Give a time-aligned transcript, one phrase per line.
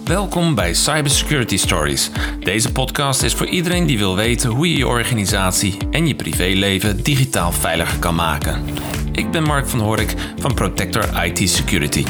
[0.00, 2.10] Welkom bij Cybersecurity Stories.
[2.40, 7.02] Deze podcast is voor iedereen die wil weten hoe je je organisatie en je privéleven
[7.02, 8.64] digitaal veiliger kan maken.
[9.12, 12.04] Ik ben Mark van Horik van Protector IT Security.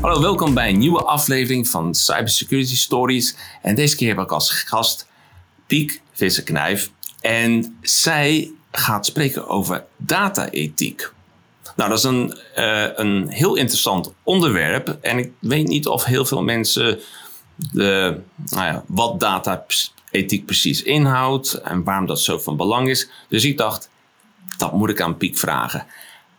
[0.00, 3.36] Hallo, welkom bij een nieuwe aflevering van Cybersecurity Stories.
[3.62, 5.06] En deze keer heb ik als gast
[5.66, 6.90] Piek Visserknijf.
[7.20, 11.16] En zij gaat spreken over data-ethiek.
[11.78, 14.98] Nou, dat is een, uh, een heel interessant onderwerp.
[15.00, 17.00] En ik weet niet of heel veel mensen
[17.72, 23.08] de, nou ja, wat data-ethiek precies inhoudt en waarom dat zo van belang is.
[23.28, 23.90] Dus ik dacht,
[24.56, 25.86] dat moet ik aan Piek vragen.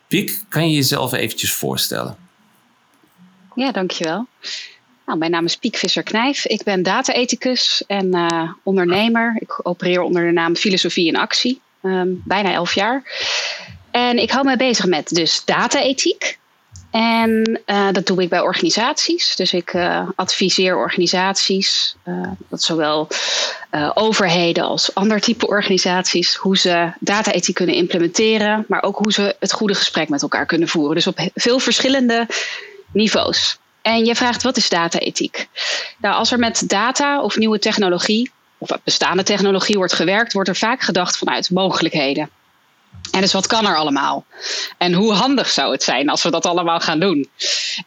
[0.08, 2.18] Piek, kan je jezelf eventjes voorstellen?
[3.56, 4.28] Ja, dankjewel.
[5.06, 6.46] Nou, mijn naam is Piek Visser-Knijf.
[6.46, 9.38] Ik ben data-ethicus en uh, ondernemer.
[9.40, 11.62] Ik opereer onder de naam Filosofie in Actie.
[11.84, 13.04] Um, bijna elf jaar.
[13.92, 16.38] En ik hou me bezig met dus data-ethiek.
[16.92, 19.36] En uh, dat doe ik bij organisaties.
[19.36, 23.08] Dus ik uh, adviseer organisaties, uh, dat zowel
[23.94, 29.54] overheden als ander type organisaties, hoe ze data-ethiek kunnen implementeren, maar ook hoe ze het
[29.54, 30.96] goede gesprek met elkaar kunnen voeren.
[30.96, 32.28] Dus op veel verschillende
[32.92, 33.58] niveaus.
[33.82, 35.48] En je vraagt wat is data-ethiek?
[35.98, 40.56] Nou, als er met data of nieuwe technologie of bestaande technologie wordt gewerkt, wordt er
[40.56, 42.30] vaak gedacht vanuit mogelijkheden.
[43.12, 44.26] En dus wat kan er allemaal?
[44.78, 47.30] En hoe handig zou het zijn als we dat allemaal gaan doen?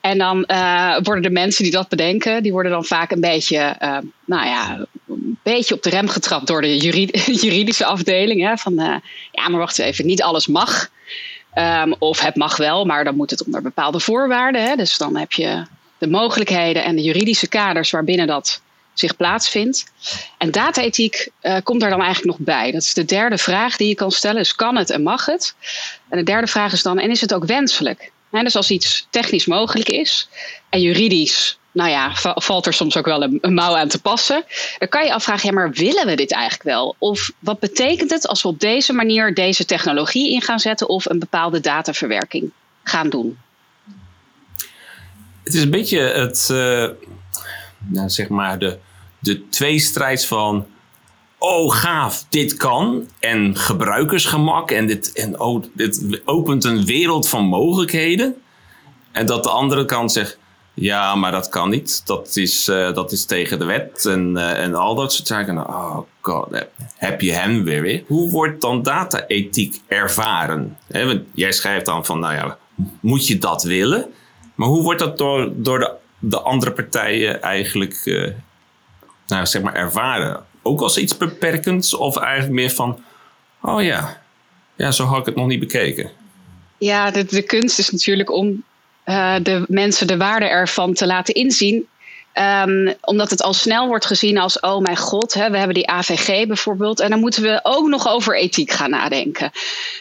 [0.00, 3.76] En dan uh, worden de mensen die dat bedenken, die worden dan vaak een beetje,
[3.82, 6.76] uh, nou ja, een beetje op de rem getrapt door de
[7.42, 8.42] juridische afdeling.
[8.42, 8.94] Hè, van, uh,
[9.32, 10.90] ja, maar wacht even, niet alles mag.
[11.54, 14.64] Um, of het mag wel, maar dan moet het onder bepaalde voorwaarden.
[14.64, 14.76] Hè.
[14.76, 15.64] Dus dan heb je
[15.98, 18.60] de mogelijkheden en de juridische kaders waarbinnen dat
[18.94, 19.84] zich plaatsvindt.
[20.38, 22.70] En data-ethiek uh, komt daar dan eigenlijk nog bij.
[22.70, 24.36] Dat is de derde vraag die je kan stellen.
[24.36, 25.54] Dus kan het en mag het?
[26.08, 28.10] En de derde vraag is dan, en is het ook wenselijk?
[28.30, 30.28] En dus als iets technisch mogelijk is
[30.68, 34.44] en juridisch, nou ja, valt er soms ook wel een, mouw aan te passen.
[34.78, 36.94] Dan kan je afvragen, ja, maar willen we dit eigenlijk wel?
[36.98, 41.04] Of wat betekent het als we op deze manier deze technologie in gaan zetten of
[41.04, 42.50] een bepaalde dataverwerking
[42.82, 43.38] gaan doen?
[45.44, 46.88] Het is een beetje het, uh
[47.88, 48.78] nou, zeg maar de,
[49.18, 50.66] de tweestrijd van.
[51.38, 53.08] Oh, gaaf, dit kan.
[53.18, 54.70] En gebruikersgemak.
[54.70, 58.34] En, dit, en oh, dit opent een wereld van mogelijkheden.
[59.12, 60.38] En dat de andere kant zegt.
[60.74, 62.06] Ja, maar dat kan niet.
[62.06, 65.58] Dat is, uh, dat is tegen de wet en, uh, en al dat soort zaken.
[65.58, 66.66] Oh god,
[66.96, 68.04] heb je hem weer weer.
[68.06, 70.76] Hoe wordt dan data-ethiek ervaren?
[70.86, 72.58] He, want jij schrijft dan van, nou ja,
[73.00, 74.06] moet je dat willen?
[74.54, 75.92] Maar hoe wordt dat door, door de
[76.24, 78.30] de andere partijen eigenlijk uh,
[79.26, 80.44] nou, zeg maar ervaren?
[80.62, 83.02] Ook als iets beperkends of eigenlijk meer van,
[83.62, 84.20] oh ja,
[84.76, 86.10] ja zo had ik het nog niet bekeken?
[86.78, 88.64] Ja, de, de kunst is natuurlijk om
[89.06, 91.86] uh, de mensen de waarde ervan te laten inzien.
[92.64, 95.88] Um, omdat het al snel wordt gezien als, oh mijn god, hè, we hebben die
[95.88, 97.00] AVG bijvoorbeeld.
[97.00, 99.50] En dan moeten we ook nog over ethiek gaan nadenken.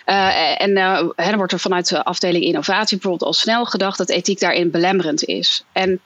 [0.05, 0.73] Uh, en
[1.15, 5.23] dan wordt er vanuit de afdeling innovatie bijvoorbeeld al snel gedacht dat ethiek daarin belemmerend
[5.23, 5.63] is.
[5.71, 5.99] En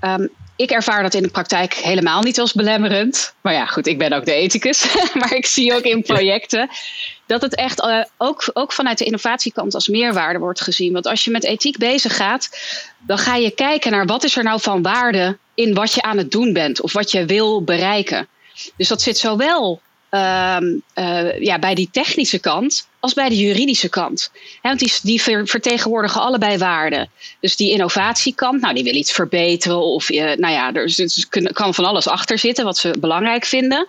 [0.00, 3.34] Um, ik ervaar dat in de praktijk helemaal niet als belemmerend.
[3.40, 4.94] Maar ja, goed, ik ben ook de ethicus.
[5.20, 6.68] maar ik zie ook in projecten
[7.26, 10.92] dat het echt uh, ook, ook vanuit de innovatiekant als meerwaarde wordt gezien.
[10.92, 12.48] Want als je met ethiek bezig gaat,
[12.98, 16.18] dan ga je kijken naar wat is er nou van waarde in wat je aan
[16.18, 18.28] het doen bent of wat je wil bereiken.
[18.76, 19.80] Dus dat zit zowel
[20.10, 20.56] uh,
[20.94, 24.30] uh, ja, bij die technische kant als bij de juridische kant.
[24.62, 27.10] He, want die, die vertegenwoordigen allebei waarden.
[27.40, 29.82] Dus die innovatiekant, nou, die wil iets verbeteren.
[29.82, 33.86] Of nou ja, er, kan van alles achter zitten wat ze belangrijk vinden.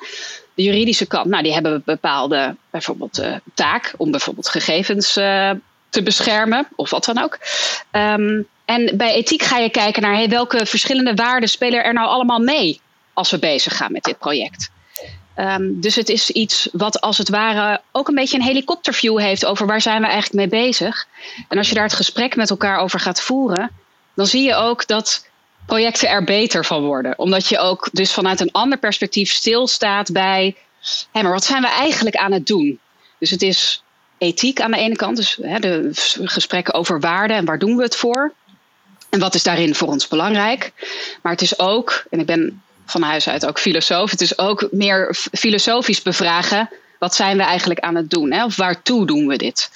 [0.54, 5.52] De juridische kant, nou, die hebben bepaalde bijvoorbeeld uh, taak om bijvoorbeeld gegevens uh,
[5.90, 7.38] te beschermen, of wat dan ook.
[7.92, 12.40] Um, en bij ethiek ga je kijken naar welke verschillende waarden spelen er nou allemaal
[12.40, 12.82] mee
[13.14, 14.72] als we bezig gaan met dit project.
[15.40, 19.46] Um, dus het is iets wat als het ware ook een beetje een helikopterview heeft
[19.46, 21.08] over waar zijn we eigenlijk mee bezig.
[21.48, 23.72] En als je daar het gesprek met elkaar over gaat voeren,
[24.14, 25.28] dan zie je ook dat
[25.66, 27.20] projecten er beter van worden.
[27.20, 30.56] Omdat je ook dus vanuit een ander perspectief stilstaat bij,
[31.12, 32.80] hé, maar wat zijn we eigenlijk aan het doen?
[33.20, 33.84] Dus het is
[34.18, 35.90] ethiek aan de ene kant, dus hè, de
[36.24, 38.34] gesprekken over waarden en waar doen we het voor?
[39.10, 40.72] En wat is daarin voor ons belangrijk?
[41.22, 44.12] Maar het is ook, en ik ben van huis uit ook filosoof.
[44.12, 46.70] Het is ook meer filosofisch bevragen.
[47.00, 48.32] Wat zijn we eigenlijk aan het doen?
[48.32, 48.44] Hè?
[48.44, 49.70] Of waartoe doen we dit?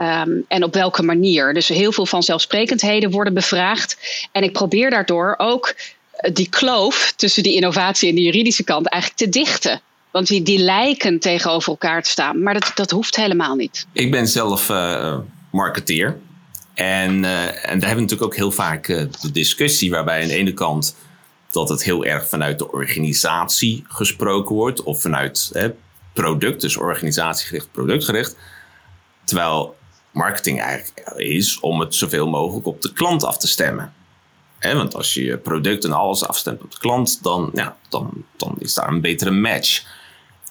[0.00, 1.54] Um, en op welke manier?
[1.54, 3.96] Dus heel veel vanzelfsprekendheden worden bevraagd.
[4.32, 5.74] En ik probeer daardoor ook
[6.12, 9.80] eh, die kloof tussen die innovatie en de juridische kant eigenlijk te dichten.
[10.10, 12.42] Want die, die lijken tegenover elkaar te staan.
[12.42, 13.86] Maar dat, dat hoeft helemaal niet.
[13.92, 15.18] Ik ben zelf uh,
[15.52, 16.18] marketeer.
[16.74, 20.34] En, uh, en daar hebben we natuurlijk ook heel vaak de discussie waarbij aan de
[20.34, 20.94] ene kant
[21.50, 25.70] dat het heel erg vanuit de organisatie gesproken wordt of vanuit hè,
[26.12, 28.36] product, dus organisatiegericht, productgericht.
[29.24, 29.76] Terwijl
[30.10, 33.92] marketing eigenlijk is om het zoveel mogelijk op de klant af te stemmen.
[34.60, 38.54] want als je je product en alles afstemt op de klant, dan, ja, dan, dan
[38.58, 39.84] is daar een betere match.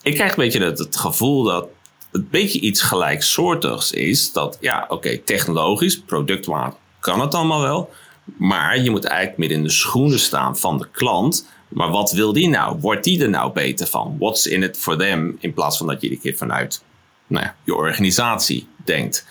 [0.02, 1.72] Ik krijg een beetje het, het gevoel dat het
[2.12, 4.32] een beetje iets gelijksoortigs is.
[4.32, 7.90] Dat ja, oké, technologisch, productwaarde kan het allemaal wel.
[8.38, 11.48] Maar je moet eigenlijk meer in de schoenen staan van de klant.
[11.68, 12.80] Maar wat wil die nou?
[12.80, 14.16] Wordt die er nou beter van?
[14.20, 15.38] What's in it for them?
[15.40, 16.84] In plaats van dat je een keer vanuit
[17.28, 19.26] nou ja, je organisatie denkt.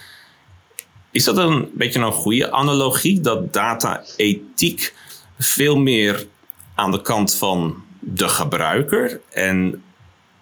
[1.10, 3.20] Is dat een beetje een goede analogie?
[3.20, 4.94] Dat data-ethiek
[5.38, 6.26] veel meer
[6.74, 9.82] aan de kant van de gebruiker en,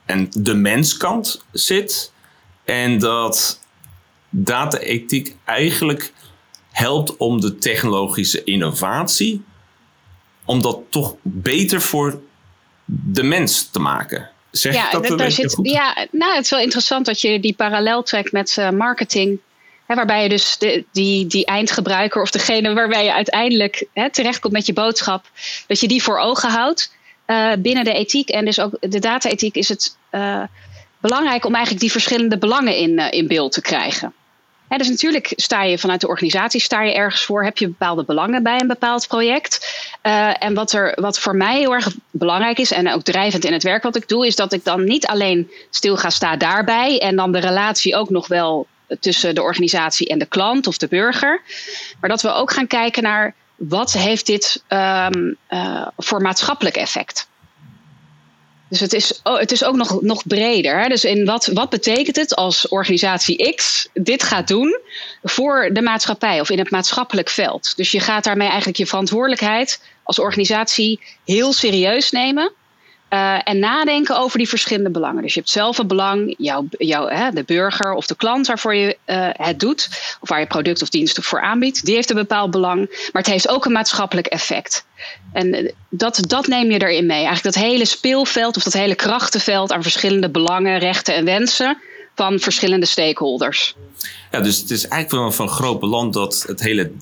[0.04, 2.12] en de menskant zit.
[2.64, 3.60] En dat
[4.30, 6.12] data-ethiek eigenlijk
[6.76, 9.44] helpt om de technologische innovatie,
[10.44, 12.20] om dat toch beter voor
[12.84, 14.30] de mens te maken.
[14.50, 15.70] Zeg ja, dat een zit, goed?
[15.70, 19.38] Ja, nou, het is wel interessant dat je die parallel trekt met uh, marketing.
[19.86, 24.52] Hè, waarbij je dus de, die, die eindgebruiker of degene waarbij je uiteindelijk hè, terechtkomt
[24.52, 25.30] met je boodschap,
[25.66, 26.94] dat je die voor ogen houdt.
[27.26, 30.42] Uh, binnen de ethiek en dus ook de data-ethiek is het uh,
[31.00, 34.14] belangrijk om eigenlijk die verschillende belangen in, in beeld te krijgen
[34.68, 38.42] dus natuurlijk sta je vanuit de organisatie sta je ergens voor, heb je bepaalde belangen
[38.42, 39.84] bij een bepaald project.
[40.02, 43.52] Uh, en wat, er, wat voor mij heel erg belangrijk is en ook drijvend in
[43.52, 47.00] het werk wat ik doe, is dat ik dan niet alleen stil ga staan daarbij
[47.00, 48.66] en dan de relatie ook nog wel
[49.00, 51.42] tussen de organisatie en de klant of de burger.
[52.00, 57.28] Maar dat we ook gaan kijken naar wat heeft dit um, uh, voor maatschappelijk effect.
[58.68, 60.80] Dus het is, oh, het is ook nog, nog breder.
[60.82, 60.88] Hè?
[60.88, 64.80] Dus in wat, wat betekent het als organisatie X dit gaat doen
[65.22, 67.76] voor de maatschappij of in het maatschappelijk veld?
[67.76, 72.52] Dus je gaat daarmee eigenlijk je verantwoordelijkheid als organisatie heel serieus nemen.
[73.10, 75.22] Uh, en nadenken over die verschillende belangen.
[75.22, 78.74] Dus je hebt zelf een belang, jouw, jouw, hè, de burger of de klant waarvoor
[78.74, 79.88] je uh, het doet,
[80.20, 82.78] of waar je product of dienst voor aanbiedt, die heeft een bepaald belang,
[83.12, 84.86] maar het heeft ook een maatschappelijk effect.
[85.32, 87.24] En eh, dat, dat neem je erin mee.
[87.24, 91.78] Eigenlijk dat hele speelveld of dat hele krachtenveld aan verschillende belangen, rechten en wensen
[92.14, 93.74] van verschillende stakeholders.
[94.30, 96.92] Ja, dus het is eigenlijk wel van groot belang dat het hele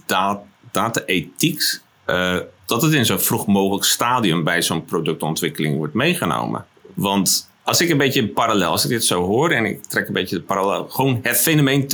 [0.71, 6.67] data-ethiek uh, dat het in zo'n vroeg mogelijk stadium bij zo'n productontwikkeling wordt meegenomen.
[6.95, 10.13] Want als ik een beetje parallel, als ik dit zo hoor en ik trek een
[10.13, 11.89] beetje de parallel, gewoon het fenomeen,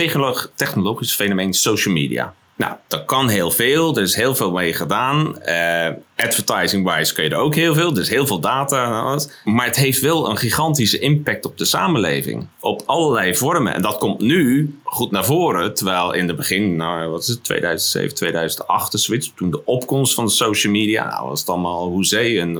[0.54, 2.34] technologisch fenomeen social media.
[2.60, 3.96] Nou, dat kan heel veel.
[3.96, 5.36] Er is heel veel mee gedaan.
[5.46, 7.92] Uh, Advertising-wise kun je er ook heel veel.
[7.92, 9.18] Er is heel veel data.
[9.44, 12.46] Maar het heeft wel een gigantische impact op de samenleving.
[12.60, 13.74] Op allerlei vormen.
[13.74, 15.74] En dat komt nu goed naar voren.
[15.74, 19.30] Terwijl in het begin, nou, wat is het, 2007, 2008, de switch.
[19.34, 21.08] Toen de opkomst van de social media.
[21.08, 22.40] Nou, was het allemaal hoezee.
[22.40, 22.54] En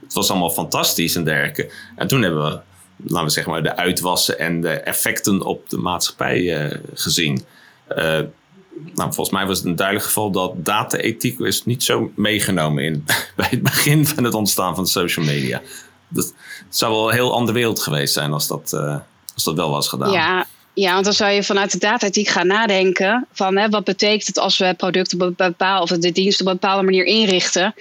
[0.00, 1.70] het was allemaal fantastisch en dergelijke.
[1.96, 2.60] En toen hebben we,
[2.96, 7.44] laten we zeggen maar, de uitwassen en de effecten op de maatschappij uh, gezien.
[7.96, 8.18] Uh,
[8.94, 13.04] nou, volgens mij was het een duidelijk geval dat data-ethiek is niet zo meegenomen in,
[13.36, 15.62] bij het begin van het ontstaan van social media.
[16.08, 16.24] Dat,
[16.66, 18.96] het zou wel een heel andere wereld geweest zijn als dat, uh,
[19.34, 20.12] als dat wel was gedaan.
[20.12, 24.26] Ja, ja, want dan zou je vanuit de data-ethiek gaan nadenken van hè, wat betekent
[24.26, 27.74] het als we producten op bepaalde of de dienst op een bepaalde manier inrichten.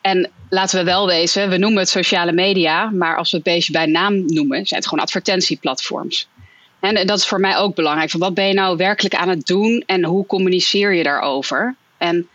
[0.00, 3.72] En laten we wel wezen, we noemen het sociale media, maar als we het beestje
[3.72, 6.28] bij naam noemen, zijn het gewoon advertentieplatforms.
[6.80, 8.10] En dat is voor mij ook belangrijk.
[8.10, 11.74] Van wat ben je nou werkelijk aan het doen en hoe communiceer je daarover?
[11.98, 12.28] En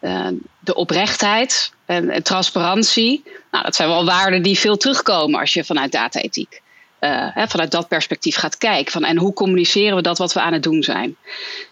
[0.00, 0.26] uh,
[0.60, 5.92] de oprechtheid en, transparantie, nou, dat zijn wel waarden die veel terugkomen als je vanuit
[5.92, 6.62] data-ethiek,
[7.00, 8.92] uh, vanuit dat perspectief gaat kijken.
[8.92, 11.16] Van, en hoe communiceren we dat wat we aan het doen zijn?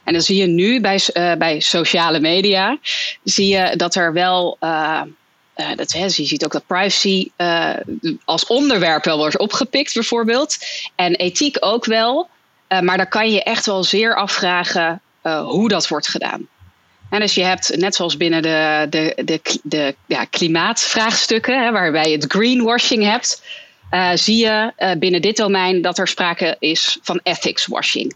[0.05, 1.01] En dan zie je nu bij,
[1.39, 2.79] bij sociale media,
[3.25, 4.59] zie je dat er wel
[5.57, 7.71] uh, dat, hè, dus je ziet ook dat privacy uh,
[8.25, 10.57] als onderwerp wel wordt opgepikt, bijvoorbeeld.
[10.95, 12.29] En ethiek ook wel.
[12.69, 15.01] Uh, maar daar kan je echt wel zeer afvragen
[15.45, 16.49] hoe dat wordt gedaan.
[17.11, 22.11] En dus je hebt, net zoals binnen de, de, de, de ja, klimaatvraagstukken, hè, waarbij
[22.11, 23.43] je het greenwashing hebt,
[24.15, 28.15] zie je binnen dit domein dat er sprake is van ethics washing.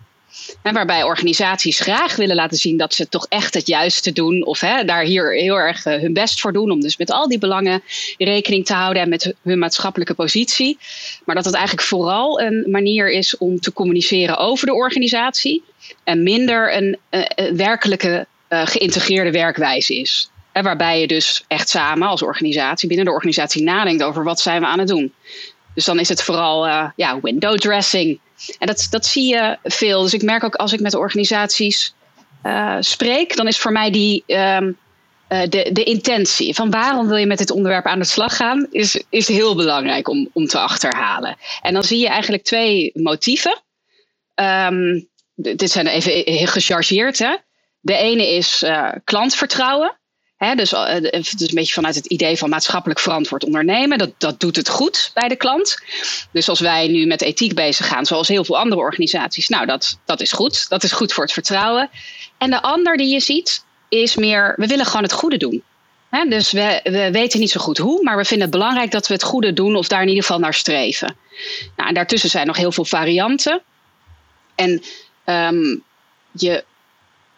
[0.63, 4.47] En waarbij organisaties graag willen laten zien dat ze toch echt het juiste doen.
[4.47, 6.71] Of hè, daar hier heel erg eh, hun best voor doen.
[6.71, 7.83] Om dus met al die belangen
[8.19, 10.79] rekening te houden en met hun maatschappelijke positie.
[11.25, 15.63] Maar dat het eigenlijk vooral een manier is om te communiceren over de organisatie.
[16.05, 20.31] En minder een, een eh, werkelijke geïntegreerde werkwijze is.
[20.53, 24.61] En waarbij je dus echt samen als organisatie binnen de organisatie nadenkt over wat zijn
[24.61, 25.13] we aan het doen.
[25.75, 26.67] Dus dan is het vooral
[26.97, 28.21] ja, window dressing.
[28.59, 30.03] En dat, dat zie je veel.
[30.03, 31.95] Dus ik merk ook als ik met organisaties
[32.43, 34.79] uh, spreek, dan is voor mij die, um,
[35.29, 39.03] de, de intentie van waarom wil je met dit onderwerp aan de slag gaan, is,
[39.11, 41.37] is heel belangrijk om, om te achterhalen.
[41.63, 43.63] En dan zie je eigenlijk twee motieven.
[44.35, 47.19] Um, dit zijn even gechargeerd.
[47.19, 47.37] Hè?
[47.81, 48.65] De ene is
[49.05, 49.98] klantvertrouwen.
[50.39, 53.99] Dus, dus een beetje vanuit het idee van maatschappelijk verantwoord ondernemen.
[53.99, 55.79] Dat, dat doet het goed bij de klant.
[56.33, 59.99] Dus als wij nu met ethiek bezig gaan, zoals heel veel andere organisaties, nou, dat,
[60.05, 60.69] dat is goed.
[60.69, 61.91] Dat is goed voor het vertrouwen.
[62.39, 65.63] En de ander die je ziet, is meer, we willen gewoon het goede doen.
[66.29, 69.15] Dus we, we weten niet zo goed hoe, maar we vinden het belangrijk dat we
[69.15, 71.17] het goede doen of daar in ieder geval naar streven.
[71.77, 73.63] Nou, en daartussen zijn nog heel veel varianten.
[74.55, 74.83] En
[75.25, 75.83] um,
[76.33, 76.65] je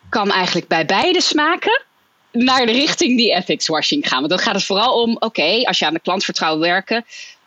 [0.09, 1.83] kan eigenlijk bij beide smaken
[2.33, 4.19] naar de richting die ethics washing gaan.
[4.19, 7.05] Want dan gaat het vooral om, oké, als je aan de klantvertrouwen werken,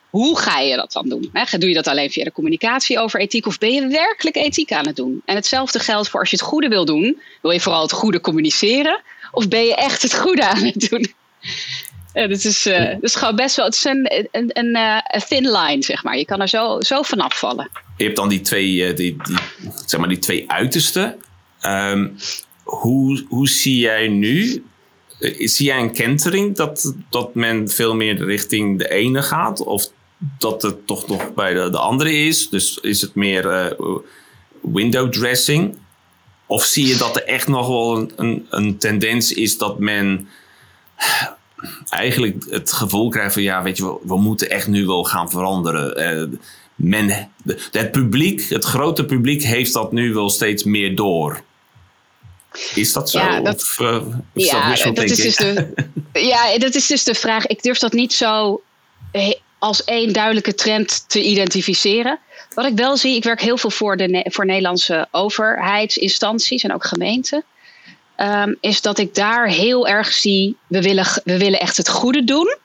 [0.10, 1.32] hoe ga je dat dan doen?
[1.58, 4.88] doe je dat alleen via de communicatie over ethiek of ben je werkelijk ethiek aan
[4.88, 5.22] het doen?
[5.26, 7.22] En hetzelfde geldt voor als je het goede wil doen.
[7.42, 11.08] Wil je vooral het goede communiceren of ben je echt het goede aan het doen?
[12.14, 13.66] Ja, dat is, uh, is gewoon best wel.
[13.66, 14.98] Het is een, een, een, uh,
[15.28, 16.18] thin line, zeg maar.
[16.18, 17.70] Je kan er zo, zo vanaf vallen.
[17.98, 19.18] Je hebt dan die twee, die, die,
[19.86, 21.16] zeg maar die twee uitersten.
[21.62, 22.16] Um,
[22.64, 24.64] hoe, hoe zie jij nu?
[25.38, 29.64] Zie jij een kentering dat, dat men veel meer richting de ene gaat?
[29.64, 29.90] Of
[30.38, 32.50] dat het toch nog bij de, de andere is?
[32.50, 33.76] Dus is het meer
[34.62, 35.78] window dressing?
[36.46, 40.28] Of zie je dat er echt nog wel een, een, een tendens is dat men
[41.90, 45.30] eigenlijk het gevoel krijgt van ja, weet je, we, we moeten echt nu wel gaan
[45.30, 46.40] veranderen.
[46.76, 47.30] Men,
[47.72, 51.44] het publiek, het grote publiek, heeft dat nu wel steeds meer door.
[52.76, 53.20] Is dat zo?
[53.20, 54.02] Ja, dat, of, uh,
[54.34, 55.74] ja, dat, dat is dus de,
[56.34, 57.48] ja, dat is dus de vraag.
[57.48, 58.62] Ik durf dat niet zo
[59.60, 62.20] als één duidelijke trend te identificeren.
[62.54, 66.86] Wat ik wel zie, ik werk heel veel voor, de, voor Nederlandse overheidsinstanties en ook
[66.86, 67.44] gemeenten.
[68.16, 72.24] Ehm, is dat ik daar heel erg zie, we willen, we willen echt het goede
[72.24, 72.58] doen.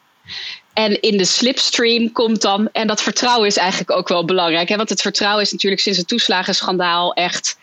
[0.73, 4.69] En in de slipstream komt dan, en dat vertrouwen is eigenlijk ook wel belangrijk.
[4.69, 4.77] Hè?
[4.77, 7.59] Want het vertrouwen is natuurlijk sinds het toeslagenschandaal echt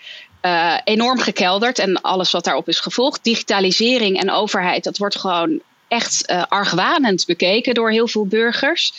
[0.45, 1.79] uh, enorm gekelderd.
[1.79, 3.23] En alles wat daarop is gevolgd.
[3.23, 8.93] Digitalisering en overheid, dat wordt gewoon echt uh, argwanend bekeken door heel veel burgers.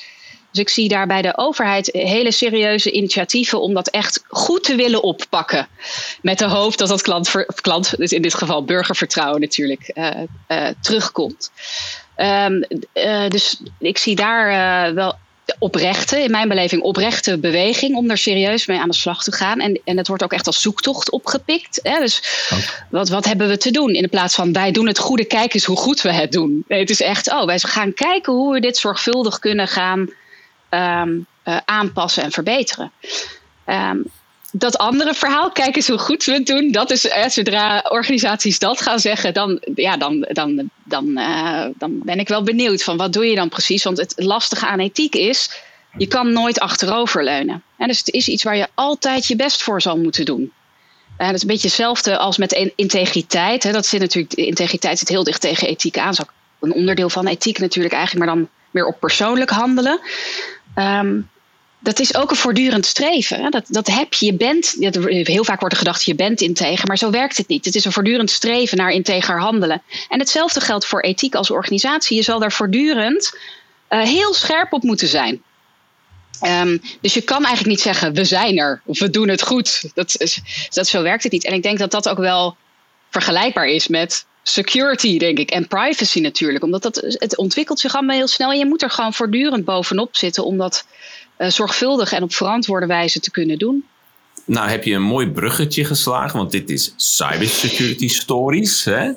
[0.51, 4.75] Dus ik zie daar bij de overheid hele serieuze initiatieven om dat echt goed te
[4.75, 5.69] willen oppakken.
[6.23, 11.51] Met de hoop dat dat klant, klant dus in dit geval burgervertrouwen natuurlijk, uh, terugkomt.
[12.17, 15.15] Uh, dus ik zie daar wel
[15.59, 19.61] oprechte, in mijn beleving oprechte beweging om er serieus mee aan de slag te gaan.
[19.61, 21.81] En, en het wordt ook echt als zoektocht opgepikt.
[21.83, 21.99] Hè?
[21.99, 22.23] Dus
[22.91, 23.91] wat, wat hebben we te doen?
[23.91, 26.65] In plaats van wij doen het goede, kijk eens hoe goed we het doen.
[26.69, 30.11] Nee, het is echt, oh, wij gaan kijken hoe we dit zorgvuldig kunnen gaan
[30.71, 32.93] um, uh, aanpassen en verbeteren.
[33.67, 34.05] Um,
[34.59, 36.73] dat andere verhaal, kijk eens hoe goed we het doen.
[36.73, 42.01] Dat is, eh, zodra organisaties dat gaan zeggen, dan, ja, dan, dan, dan, uh, dan
[42.03, 43.85] ben ik wel benieuwd van wat doe je dan precies.
[43.85, 45.51] Want het lastige aan ethiek is,
[45.97, 47.63] je kan nooit achteroverleunen.
[47.79, 50.53] En dus het is iets waar je altijd je best voor zal moeten doen.
[51.17, 53.63] En dat is een beetje hetzelfde als met integriteit.
[53.63, 53.73] Hè.
[53.73, 56.07] Dat zit natuurlijk, integriteit zit heel dicht tegen ethiek aan.
[56.07, 60.01] Dat is ook een onderdeel van ethiek natuurlijk eigenlijk, maar dan meer op persoonlijk handelen.
[60.77, 61.29] Um,
[61.87, 63.51] dat is ook een voortdurend streven.
[63.51, 64.77] Dat, dat heb je, je bent,
[65.07, 67.65] heel vaak wordt er gedacht, je bent integer, maar zo werkt het niet.
[67.65, 69.83] Het is een voortdurend streven naar integer handelen.
[70.09, 72.17] En hetzelfde geldt voor ethiek als organisatie.
[72.17, 73.39] Je zal daar voortdurend
[73.91, 75.43] uh, heel scherp op moeten zijn.
[76.43, 79.91] Um, dus je kan eigenlijk niet zeggen, we zijn er, of we doen het goed.
[79.95, 81.45] Dat, dat, zo werkt het niet.
[81.45, 82.57] En ik denk dat dat ook wel
[83.11, 85.51] vergelijkbaar is met security, denk ik.
[85.51, 86.65] En privacy natuurlijk.
[86.65, 88.51] Omdat dat, het ontwikkelt zich allemaal heel snel.
[88.51, 92.87] En je moet er gewoon voortdurend bovenop zitten om dat uh, zorgvuldig en op verantwoorde
[92.87, 93.85] wijze te kunnen doen.
[94.45, 98.85] Nou, heb je een mooi bruggetje geslagen, want dit is Cybersecurity Stories.
[98.85, 99.11] Hè?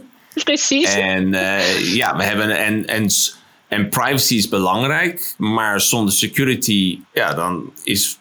[0.44, 0.94] Precies.
[0.94, 2.58] En uh, ja, we hebben.
[2.58, 3.10] En, en,
[3.68, 8.18] en privacy is belangrijk, maar zonder security, ja, dan is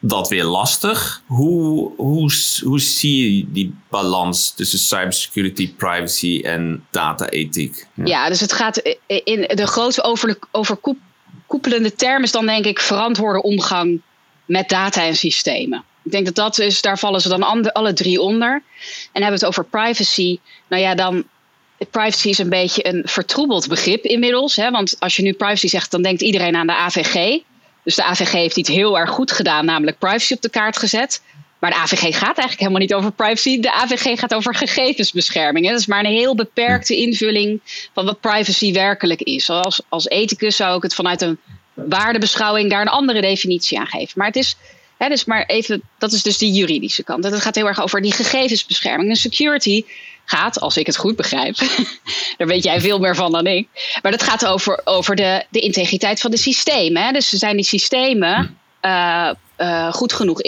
[0.00, 1.22] dat weer lastig.
[1.26, 2.32] Hoe, hoe,
[2.64, 7.86] hoe zie je die balans tussen cybersecurity, privacy en data-ethiek?
[7.94, 8.04] Ja.
[8.04, 8.28] ja.
[8.28, 11.10] dus het gaat in de grote over, overkoepelende
[11.96, 14.00] term is dan denk ik verantwoorde omgang
[14.44, 15.84] met data en systemen.
[16.04, 18.62] Ik denk dat dat is, daar vallen ze dan alle drie onder.
[19.12, 20.38] En hebben het over privacy.
[20.68, 21.24] Nou ja, dan
[21.90, 24.56] privacy is een beetje een vertroebeld begrip inmiddels.
[24.56, 24.70] Hè?
[24.70, 27.40] Want als je nu privacy zegt, dan denkt iedereen aan de AVG.
[27.84, 31.22] Dus de AVG heeft iets heel erg goed gedaan, namelijk privacy op de kaart gezet.
[31.62, 33.60] Maar de AVG gaat eigenlijk helemaal niet over privacy.
[33.60, 35.68] De AVG gaat over gegevensbescherming.
[35.68, 37.60] Dat is maar een heel beperkte invulling
[37.94, 39.50] van wat privacy werkelijk is.
[39.50, 41.38] Als, als ethicus zou ik het vanuit een
[41.74, 44.12] waardebeschouwing daar een andere definitie aan geven.
[44.14, 44.56] Maar het is,
[44.98, 47.22] dus maar even, dat is dus de juridische kant.
[47.22, 49.10] Dat gaat heel erg over die gegevensbescherming.
[49.10, 49.84] En security
[50.24, 51.56] gaat, als ik het goed begrijp,
[52.38, 53.68] daar weet jij veel meer van dan ik.
[54.02, 57.02] Maar dat gaat over, over de, de integriteit van de systemen.
[57.02, 57.12] Hè?
[57.12, 60.40] Dus zijn die systemen uh, uh, goed genoeg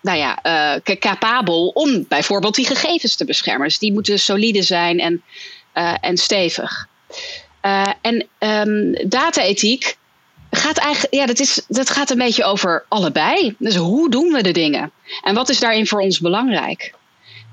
[0.00, 0.38] nou ja,
[0.84, 3.66] uh, capabel om bijvoorbeeld die gegevens te beschermen.
[3.66, 5.22] Dus die moeten solide zijn en,
[6.00, 6.88] en stevig.
[8.00, 9.98] en um, data-ethiek
[10.50, 13.54] gaat eigenlijk, ja, dat, is, dat gaat een beetje over allebei.
[13.58, 14.90] Dus hoe doen we de dingen?
[15.22, 16.94] En wat is daarin voor ons belangrijk?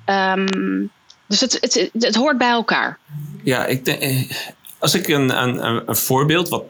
[0.05, 0.91] Um,
[1.27, 2.99] dus het, het, het, hoort bij elkaar.
[3.43, 4.31] Ja, ik denk, eh,
[4.79, 6.63] als ik een, een, een voorbeeld wat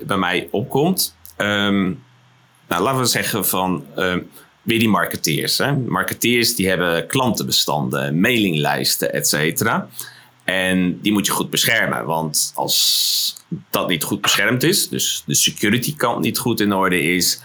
[0.00, 1.16] bij mij opkomt.
[1.36, 2.02] Um,
[2.68, 3.84] nou, laten we zeggen van
[4.70, 5.58] weer die marketeers.
[5.58, 5.76] Hè?
[5.76, 9.88] Marketeers die hebben klantenbestanden, mailinglijsten, et cetera.
[10.44, 12.04] En die moet je goed beschermen.
[12.04, 13.36] Want als
[13.70, 17.42] dat niet goed beschermd is, dus de security kant niet goed in orde is,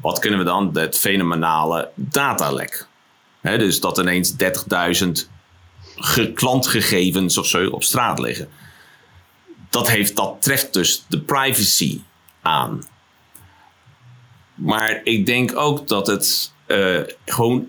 [0.00, 0.70] wat kunnen we dan?
[0.72, 2.86] Het fenomenale datalek.
[3.40, 5.10] He, dus dat ineens 30.000
[6.34, 8.48] klantgegevens of zo op straat liggen.
[9.70, 12.00] Dat, heeft, dat treft dus de privacy
[12.42, 12.82] aan.
[14.58, 17.68] Maar ik denk ook dat het uh, gewoon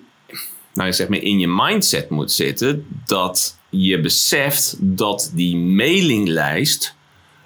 [0.73, 6.95] nou, zeg maar in je mindset moet zitten dat je beseft dat die mailinglijst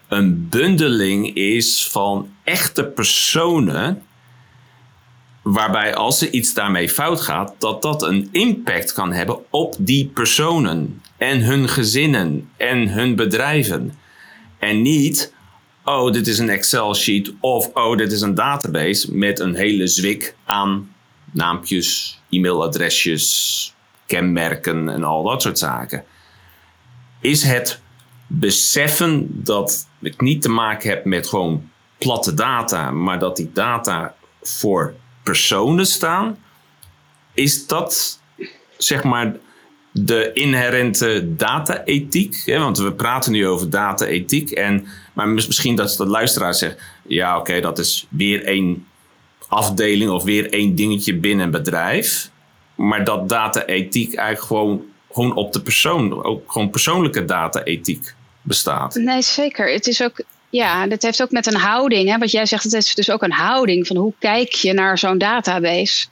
[0.07, 4.03] een bundeling is van echte personen
[5.43, 10.05] Waarbij als er iets daarmee fout gaat, dat dat een impact kan hebben op die
[10.05, 13.93] personen en hun gezinnen en hun bedrijven.
[14.59, 15.33] En niet,
[15.83, 20.35] oh, dit is een Excel-sheet of oh, dit is een database met een hele zwik
[20.45, 20.93] aan
[21.31, 23.73] naampjes, e-mailadresjes,
[24.05, 26.03] kenmerken en al dat soort zaken.
[27.21, 27.81] Is het
[28.27, 34.15] beseffen dat ik niet te maken heb met gewoon platte data, maar dat die data
[34.41, 36.37] voor personen staan,
[37.33, 38.21] is dat
[38.77, 39.35] zeg maar
[39.91, 42.43] de inherente data-ethiek?
[42.45, 44.51] Want we praten nu over data-ethiek.
[44.51, 48.87] En, maar misschien dat de luisteraar zegt: ja, oké, dat is weer één
[49.47, 52.29] afdeling of weer één dingetje binnen een bedrijf.
[52.75, 58.95] Maar dat data-ethiek eigenlijk gewoon, gewoon op de persoon, ook gewoon persoonlijke data-ethiek bestaat.
[58.95, 59.71] Nee, zeker.
[59.71, 60.23] Het is ook
[60.53, 62.09] ja, dat heeft ook met een houding.
[62.09, 62.17] Hè?
[62.17, 65.17] Wat jij zegt, het is dus ook een houding van hoe kijk je naar zo'n
[65.17, 66.05] database.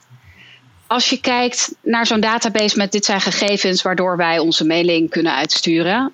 [0.86, 5.34] Als je kijkt naar zo'n database met dit zijn gegevens waardoor wij onze mailing kunnen
[5.34, 6.12] uitsturen,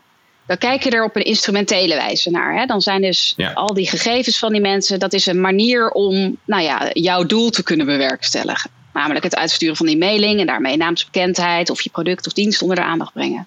[0.48, 2.58] dan kijk je er op een instrumentele wijze naar.
[2.58, 2.66] Hè?
[2.66, 6.62] Dan zijn dus al die gegevens van die mensen, dat is een manier om nou
[6.62, 8.70] ja, jouw doel te kunnen bewerkstelligen.
[8.92, 12.76] Namelijk het uitsturen van die mailing en daarmee naamsbekendheid of je product of dienst onder
[12.76, 13.46] de aandacht brengen.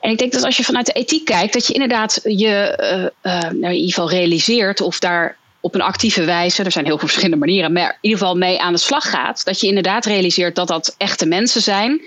[0.00, 2.78] En ik denk dat als je vanuit de ethiek kijkt, dat je inderdaad je
[3.24, 6.98] uh, uh, in ieder geval realiseert of daar op een actieve wijze, er zijn heel
[6.98, 9.44] veel verschillende manieren, maar in ieder geval mee aan de slag gaat.
[9.44, 12.00] Dat je inderdaad realiseert dat dat echte mensen zijn.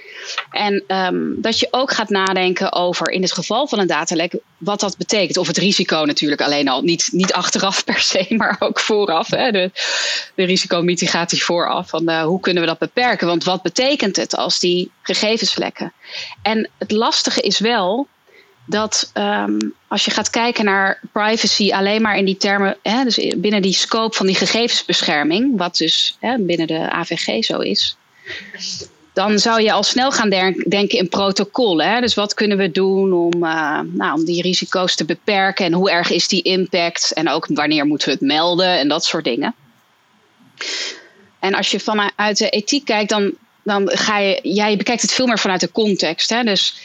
[0.51, 4.79] En um, dat je ook gaat nadenken over, in het geval van een datalek, wat
[4.79, 5.37] dat betekent.
[5.37, 9.29] Of het risico natuurlijk alleen al, niet, niet achteraf per se, maar ook vooraf.
[9.29, 9.71] Hè, de,
[10.35, 11.89] de risicomitigatie vooraf.
[11.89, 13.27] Van, uh, hoe kunnen we dat beperken?
[13.27, 15.93] Want wat betekent het als die gegevens vlekken?
[16.41, 18.07] En het lastige is wel
[18.65, 23.35] dat um, als je gaat kijken naar privacy alleen maar in die termen, hè, dus
[23.37, 27.97] binnen die scope van die gegevensbescherming, wat dus hè, binnen de AVG zo is,
[29.13, 32.01] dan zou je al snel gaan denken in protocollen.
[32.01, 35.91] Dus wat kunnen we doen om, uh, nou, om die risico's te beperken en hoe
[35.91, 39.55] erg is die impact en ook wanneer moeten we het melden en dat soort dingen.
[41.39, 43.31] En als je vanuit de ethiek kijkt, dan,
[43.63, 46.29] dan ga je, ja, je bekijkt het veel meer vanuit de context.
[46.29, 46.43] Hè?
[46.43, 46.75] Dus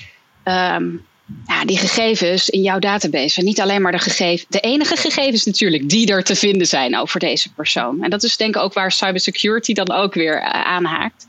[0.45, 1.07] um,
[1.47, 5.89] ja, die gegevens in jouw database niet alleen maar de, gegevens, de enige gegevens natuurlijk
[5.89, 8.03] die er te vinden zijn over deze persoon.
[8.03, 11.27] En dat is denk ik ook waar cybersecurity dan ook weer uh, aanhaakt.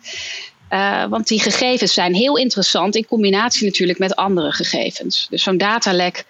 [0.70, 5.28] Uh, want die gegevens zijn heel interessant in combinatie natuurlijk met andere gegevens.
[5.30, 6.26] Dus zo'n datalek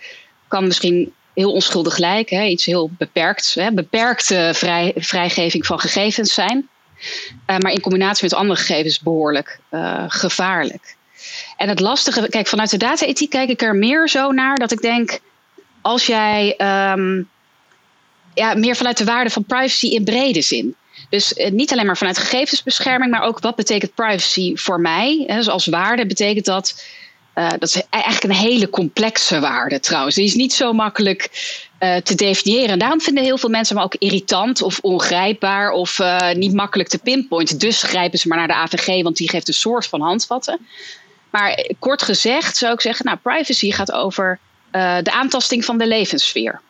[0.47, 6.33] kan misschien heel onschuldig lijken, hè, iets heel beperkt, hè, beperkte vrij, vrijgeving van gegevens
[6.33, 6.69] zijn.
[7.47, 9.59] Uh, maar in combinatie met andere gegevens behoorlijk
[10.07, 10.97] gevaarlijk.
[11.57, 14.81] En het lastige, kijk, vanuit de data-ethiek kijk ik er meer zo naar dat ik
[14.81, 15.19] denk,
[15.81, 16.55] als jij
[16.93, 17.29] um,
[18.33, 20.75] ja, meer vanuit de waarde van privacy in brede zin.
[21.09, 25.23] Dus eh, niet alleen maar vanuit gegevensbescherming, maar ook wat betekent privacy voor mij?
[25.27, 26.83] Dus als waarde betekent dat.
[27.35, 30.15] Uh, dat is eigenlijk een hele complexe waarde trouwens.
[30.15, 31.29] Die is niet zo makkelijk
[31.79, 32.69] uh, te definiëren.
[32.69, 35.99] En daarom vinden heel veel mensen me ook irritant of ongrijpbaar of
[36.33, 37.57] niet makkelijk te pinpointen.
[37.57, 40.67] Dus grijpen ze maar naar de AVG, want die geeft een soort van handvatten.
[41.29, 44.39] Maar kort gezegd zou ik zeggen, nou, privacy gaat over
[44.71, 46.61] uh, de aantasting van de levenssfeer.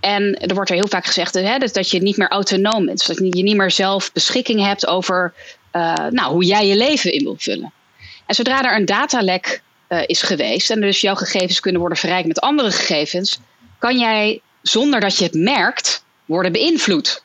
[0.00, 2.98] En er wordt er heel vaak gezegd hè, dat je niet meer autonoom bent.
[2.98, 5.34] Dus dat je niet meer zelf beschikking hebt over
[5.72, 7.72] uh, nou, hoe jij je leven in wilt vullen.
[8.26, 12.28] En zodra er een datalek uh, is geweest en dus jouw gegevens kunnen worden verrijkt
[12.28, 13.38] met andere gegevens,
[13.78, 17.24] kan jij zonder dat je het merkt worden beïnvloed.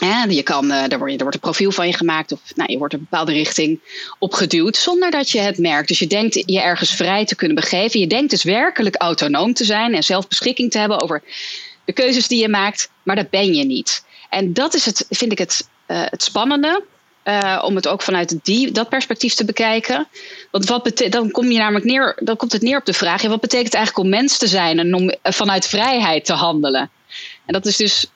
[0.00, 2.78] Ja, je kan, er, wordt, er wordt een profiel van je gemaakt of nou, je
[2.78, 3.80] wordt een bepaalde richting
[4.18, 5.88] opgeduwd zonder dat je het merkt.
[5.88, 8.00] Dus je denkt je ergens vrij te kunnen begeven.
[8.00, 11.22] Je denkt dus werkelijk autonoom te zijn en zelf beschikking te hebben over
[11.84, 14.04] de keuzes die je maakt, maar dat ben je niet.
[14.30, 16.84] En dat is het, vind ik het, uh, het spannende.
[17.24, 20.08] Uh, om het ook vanuit die, dat perspectief te bekijken.
[20.50, 23.40] Want wat dan kom je namelijk neer, dan komt het neer op de vraag: wat
[23.40, 26.90] betekent het eigenlijk om mens te zijn en om vanuit vrijheid te handelen?
[27.46, 28.06] En dat is dus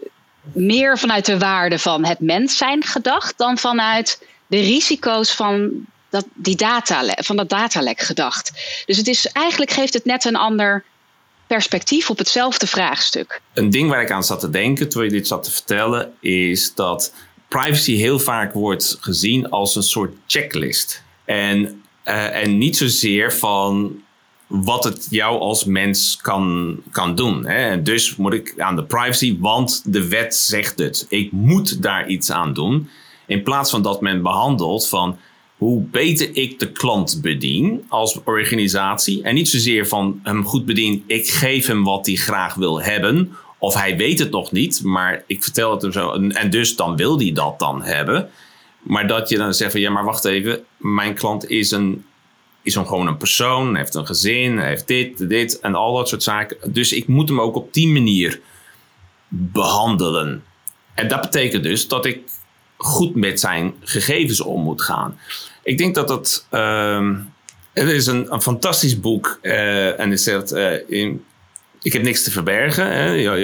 [0.52, 5.70] meer vanuit de waarde van het mens zijn gedacht dan vanuit de risico's van
[6.10, 8.52] dat, die data, van dat datalek gedacht.
[8.86, 10.84] Dus het is, eigenlijk geeft het net een ander
[11.46, 13.40] perspectief op hetzelfde vraagstuk.
[13.54, 16.74] Een ding waar ik aan zat te denken terwijl je dit zat te vertellen, is
[16.74, 17.12] dat
[17.48, 21.02] privacy heel vaak wordt gezien als een soort checklist.
[21.24, 24.02] En, uh, en niet zozeer van
[24.54, 27.46] wat het jou als mens kan, kan doen.
[27.46, 27.82] Hè?
[27.82, 31.06] Dus moet ik aan de privacy, want de wet zegt het.
[31.08, 32.88] Ik moet daar iets aan doen.
[33.26, 35.18] In plaats van dat men behandelt van
[35.56, 39.22] hoe beter ik de klant bedien als organisatie.
[39.22, 43.32] En niet zozeer van hem goed bedien, ik geef hem wat hij graag wil hebben.
[43.58, 46.10] Of hij weet het nog niet, maar ik vertel het hem zo.
[46.10, 48.30] En dus dan wil hij dat dan hebben.
[48.82, 52.04] Maar dat je dan zegt van ja, maar wacht even, mijn klant is een
[52.62, 56.22] is een, gewoon een persoon, heeft een gezin, heeft dit, dit en al dat soort
[56.22, 56.72] zaken.
[56.72, 58.40] Dus ik moet hem ook op die manier
[59.28, 60.44] behandelen.
[60.94, 62.20] En dat betekent dus dat ik
[62.76, 65.18] goed met zijn gegevens om moet gaan.
[65.62, 66.46] Ik denk dat dat.
[66.50, 67.18] Uh,
[67.72, 69.38] het is een, een fantastisch boek.
[69.42, 71.24] Uh, en het zegt: uh, in,
[71.82, 72.86] Ik heb niks te verbergen.
[72.92, 73.34] Hè,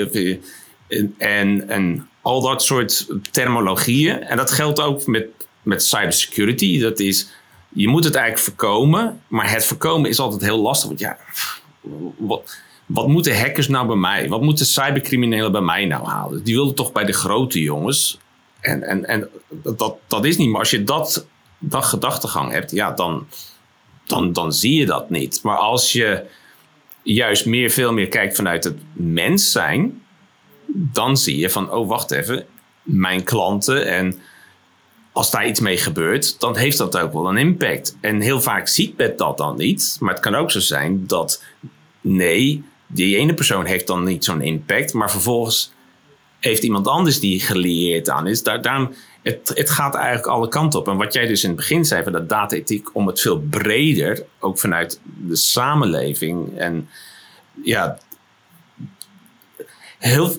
[0.89, 4.23] en, en, en al dat soort terminologieën.
[4.23, 5.27] En dat geldt ook met,
[5.63, 6.81] met cybersecurity.
[6.81, 7.29] Dat is
[7.69, 9.21] je moet het eigenlijk voorkomen.
[9.29, 10.89] Maar het voorkomen is altijd heel lastig.
[10.89, 11.19] Want ja,
[12.17, 14.29] wat, wat moeten hackers nou bij mij?
[14.29, 16.45] Wat moeten cybercriminelen bij mij nou halen?
[16.45, 18.19] Die willen toch bij de grote jongens.
[18.61, 19.29] En, en, en
[19.77, 20.49] dat, dat is niet.
[20.51, 21.27] Maar als je dat,
[21.59, 23.27] dat gedachtegang hebt, ja, dan,
[24.07, 25.41] dan, dan zie je dat niet.
[25.43, 26.25] Maar als je
[27.03, 30.03] juist meer, veel meer kijkt vanuit het mens zijn,
[30.67, 32.47] dan zie je van, oh wacht even,
[32.83, 34.21] mijn klanten en
[35.19, 37.97] als daar iets mee gebeurt, dan heeft dat ook wel een impact.
[38.01, 39.97] En heel vaak ziet men dat dan niet.
[40.01, 41.45] Maar het kan ook zo zijn dat
[42.01, 45.73] nee, die ene persoon heeft dan niet zo'n impact, maar vervolgens
[46.39, 48.43] heeft iemand anders die gelieerd aan is.
[48.43, 48.89] Daar,
[49.23, 50.89] het, het gaat eigenlijk alle kanten op.
[50.89, 54.25] En wat jij dus in het begin zei van dat data-ethiek, om het veel breder,
[54.39, 56.89] ook vanuit de samenleving en
[57.63, 57.99] ja,
[59.99, 60.33] heel,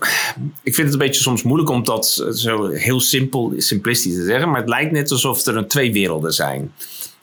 [0.64, 4.50] ik vind het een beetje soms moeilijk om dat zo heel simpel, simplistisch te zeggen.
[4.50, 6.74] Maar het lijkt net alsof er een twee werelden zijn.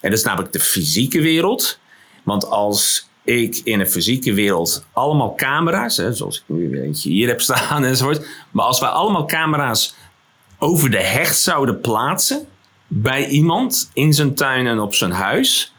[0.01, 1.79] En dat is namelijk de fysieke wereld.
[2.23, 7.29] Want als ik in een fysieke wereld allemaal camera's, hè, zoals ik nu eentje hier
[7.29, 8.27] heb staan enzovoort.
[8.51, 9.95] Maar als wij allemaal camera's
[10.59, 12.47] over de hecht zouden plaatsen
[12.87, 15.75] bij iemand in zijn tuin en op zijn huis,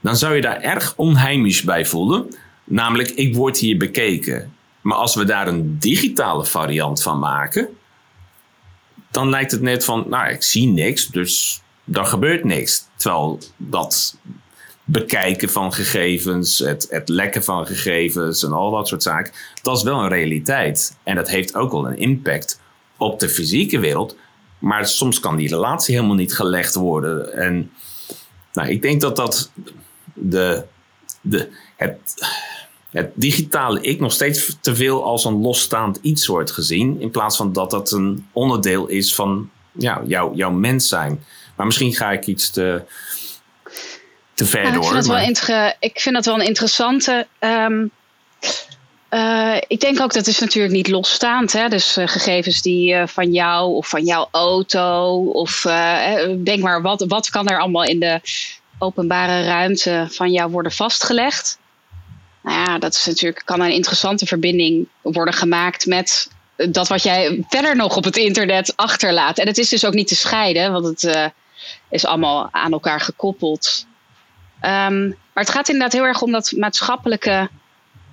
[0.00, 2.34] dan zou je daar erg onheimisch bij voelen.
[2.64, 4.51] Namelijk, ik word hier bekeken.
[4.82, 7.68] Maar als we daar een digitale variant van maken,
[9.10, 12.86] dan lijkt het net van, nou, ik zie niks, dus er gebeurt niks.
[12.96, 14.16] Terwijl dat
[14.84, 19.82] bekijken van gegevens, het, het lekken van gegevens en al dat soort zaken, dat is
[19.82, 20.96] wel een realiteit.
[21.02, 22.60] En dat heeft ook wel een impact
[22.96, 24.16] op de fysieke wereld.
[24.58, 27.32] Maar soms kan die relatie helemaal niet gelegd worden.
[27.32, 27.72] En
[28.52, 29.52] nou, ik denk dat dat
[30.14, 30.64] de,
[31.20, 31.98] de, het,
[32.92, 37.00] het digitale ik nog steeds te veel als een losstaand iets wordt gezien.
[37.00, 41.24] In plaats van dat dat een onderdeel is van ja, jouw, jouw mens zijn.
[41.56, 42.82] Maar misschien ga ik iets te,
[44.34, 44.82] te ver door.
[44.82, 47.26] Ik vind, het wel ik vind dat wel een interessante.
[47.38, 47.90] Um,
[49.66, 51.52] ik denk ook dat is natuurlijk niet losstaand.
[51.52, 51.68] Hè?
[51.68, 55.16] Dus uh, gegevens die uh, van jou of van jouw auto.
[55.24, 55.66] Of
[56.38, 58.20] denk maar, wat, wat kan er allemaal in de
[58.78, 61.60] openbare ruimte van jou worden vastgelegd?
[62.42, 67.44] Nou ja, dat is natuurlijk, kan een interessante verbinding worden gemaakt met dat wat jij
[67.48, 69.38] verder nog op het internet achterlaat.
[69.38, 71.26] En het is dus ook niet te scheiden, want het uh,
[71.90, 73.86] is allemaal aan elkaar gekoppeld.
[74.62, 77.48] Um, maar het gaat inderdaad heel erg om dat maatschappelijke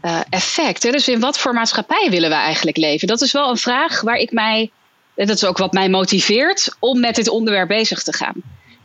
[0.02, 0.84] uh, effect.
[0.84, 0.92] Hè?
[0.92, 3.08] Dus in wat voor maatschappij willen we eigenlijk leven?
[3.08, 4.72] Dat is wel een vraag waar ik mij,
[5.16, 8.34] dat is ook wat mij motiveert om met dit onderwerp bezig te gaan.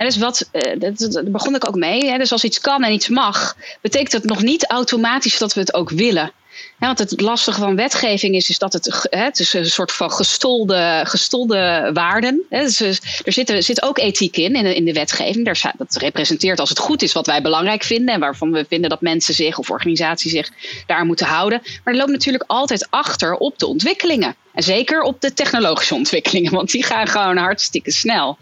[0.04, 0.34] En
[0.78, 2.18] dus uh, daar begon ik ook mee.
[2.18, 5.74] Dus als iets kan en iets mag, betekent dat nog niet automatisch dat we het
[5.74, 6.32] ook willen.
[6.78, 11.02] want het lastige van wetgeving is, is dat het, het is een soort van gestolde,
[11.04, 12.42] gestolde waarden.
[12.48, 15.44] Dus er zit, zit ook ethiek in, in de, in de wetgeving.
[15.44, 18.90] Daar, dat representeert als het goed is wat wij belangrijk vinden en waarvan we vinden
[18.90, 20.50] dat mensen zich of organisaties zich
[20.86, 21.60] daar moeten houden.
[21.62, 24.34] Maar er loopt natuurlijk altijd achter op de ontwikkelingen.
[24.54, 28.38] En zeker op de technologische ontwikkelingen, want die gaan gewoon hartstikke snel.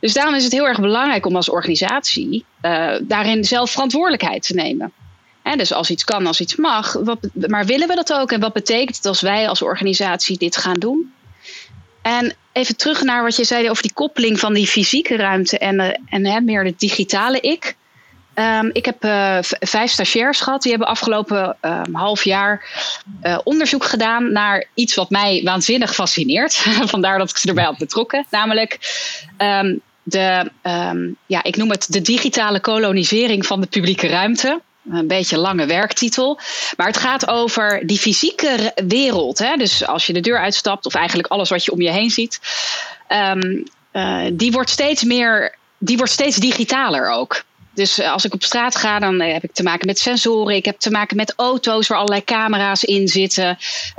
[0.00, 4.54] Dus daarom is het heel erg belangrijk om als organisatie uh, daarin zelf verantwoordelijkheid te
[4.54, 4.92] nemen.
[5.56, 6.92] dus als iets kan, als iets mag.
[6.92, 8.32] Wat, maar willen we dat ook?
[8.32, 11.12] En wat betekent het als wij als organisatie dit gaan doen?
[12.02, 15.80] En even terug naar wat je zei over die koppeling van die fysieke ruimte en,
[15.80, 17.76] uh, en meer de digitale ik.
[18.34, 20.62] Um, ik heb uh, vijf stagiairs gehad.
[20.62, 22.64] Die hebben afgelopen um, half jaar
[23.44, 26.54] onderzoek gedaan naar iets wat mij waanzinnig fascineert.
[26.94, 28.26] Vandaar dat ik ze erbij had betrokken.
[28.30, 28.78] Namelijk
[29.38, 29.80] um,
[30.10, 30.50] de,
[31.26, 34.60] ja, ik noem het de digitale kolonisering van de publieke ruimte.
[34.90, 36.40] Een beetje lange werktitel.
[36.76, 39.38] Maar het gaat over die fysieke wereld.
[39.38, 39.56] Hè?
[39.56, 42.40] Dus als je de deur uitstapt, of eigenlijk alles wat je om je heen ziet.
[43.92, 45.56] Uh, die wordt steeds meer.
[45.78, 47.44] Die wordt steeds digitaler ook.
[47.74, 50.54] Dus eh, als ik op straat ga, dan eh, heb ik te maken met sensoren.
[50.54, 53.58] Ik heb te maken met auto's waar allerlei camera's in zitten.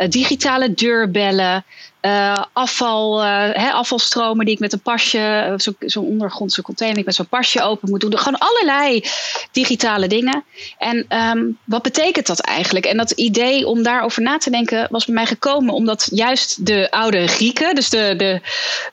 [0.10, 1.66] Digitale deurbellen.
[2.02, 7.16] Uh, afval, uh, afvalstromen die ik met een pasje, zo'n zo ondergrondse container, ik met
[7.16, 8.18] zo'n pasje open moet doen.
[8.18, 9.04] Gewoon allerlei
[9.52, 10.44] digitale dingen.
[10.78, 12.86] En um, wat betekent dat eigenlijk?
[12.86, 16.92] En dat idee om daarover na te denken was bij mij gekomen omdat juist de
[16.92, 18.42] oude Grieken, dus de, de,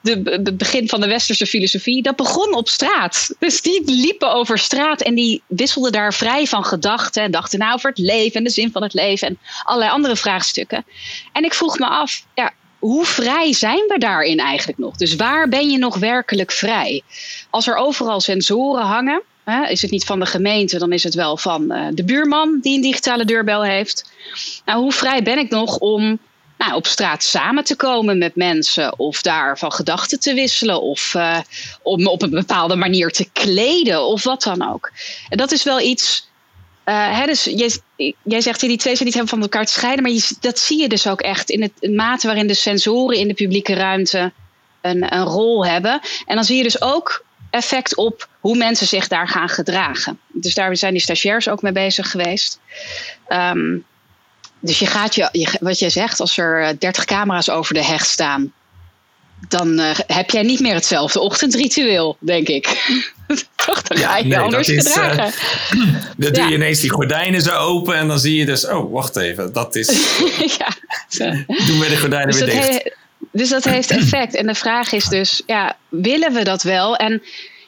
[0.00, 3.34] de, de begin van de westerse filosofie, dat begon op straat.
[3.38, 7.74] Dus die liepen over straat en die wisselden daar vrij van gedachten en dachten nou
[7.74, 10.84] over het leven en de zin van het leven en allerlei andere vraagstukken.
[11.32, 12.52] En ik vroeg me af, ja,
[12.87, 14.96] hoe vrij zijn we daarin eigenlijk nog?
[14.96, 17.03] Dus waar ben je nog werkelijk vrij?
[17.51, 21.14] Als er overal sensoren hangen, hè, is het niet van de gemeente, dan is het
[21.14, 24.12] wel van uh, de buurman die een digitale deurbel heeft.
[24.64, 26.18] Nou, hoe vrij ben ik nog om
[26.59, 31.14] nou, op straat samen te komen met mensen of daar van gedachten te wisselen of
[31.14, 31.38] uh,
[31.83, 34.90] om op een bepaalde manier te kleden of wat dan ook?
[35.29, 36.25] En dat is wel iets
[36.92, 37.70] hè, dus jij,
[38.22, 40.81] jij zegt die twee zijn niet helemaal van elkaar te scheiden, maar je, dat zie
[40.81, 44.33] je dus ook echt in het mate waarin de sensoren in de publieke ruimte
[44.81, 46.01] een, een rol hebben.
[46.27, 50.18] En dan zie je dus ook effect op hoe mensen zich daar gaan gedragen.
[50.33, 52.61] Dus daar zijn die stagiairs ook mee bezig geweest.
[53.29, 53.85] Um,
[54.61, 58.53] dus je gaat je, wat jij zegt, als er 30 camera's over de heg staan,
[59.49, 62.66] dan uh, heb jij niet meer hetzelfde ochtendritueel, denk ik.
[63.66, 65.32] Toch, dan ga je ja, anders is, gedragen.
[65.74, 68.66] Uh, dan doe je ineens die gordijnen zo open en dan zie je dus...
[68.66, 70.18] Oh, wacht even, dat is...
[70.58, 70.68] ja.
[71.46, 72.96] Doen we de gordijnen dus weer dicht.
[73.32, 74.34] dus dat heeft effect.
[74.34, 76.96] En de vraag is dus, ja, willen we dat wel?
[76.96, 77.22] En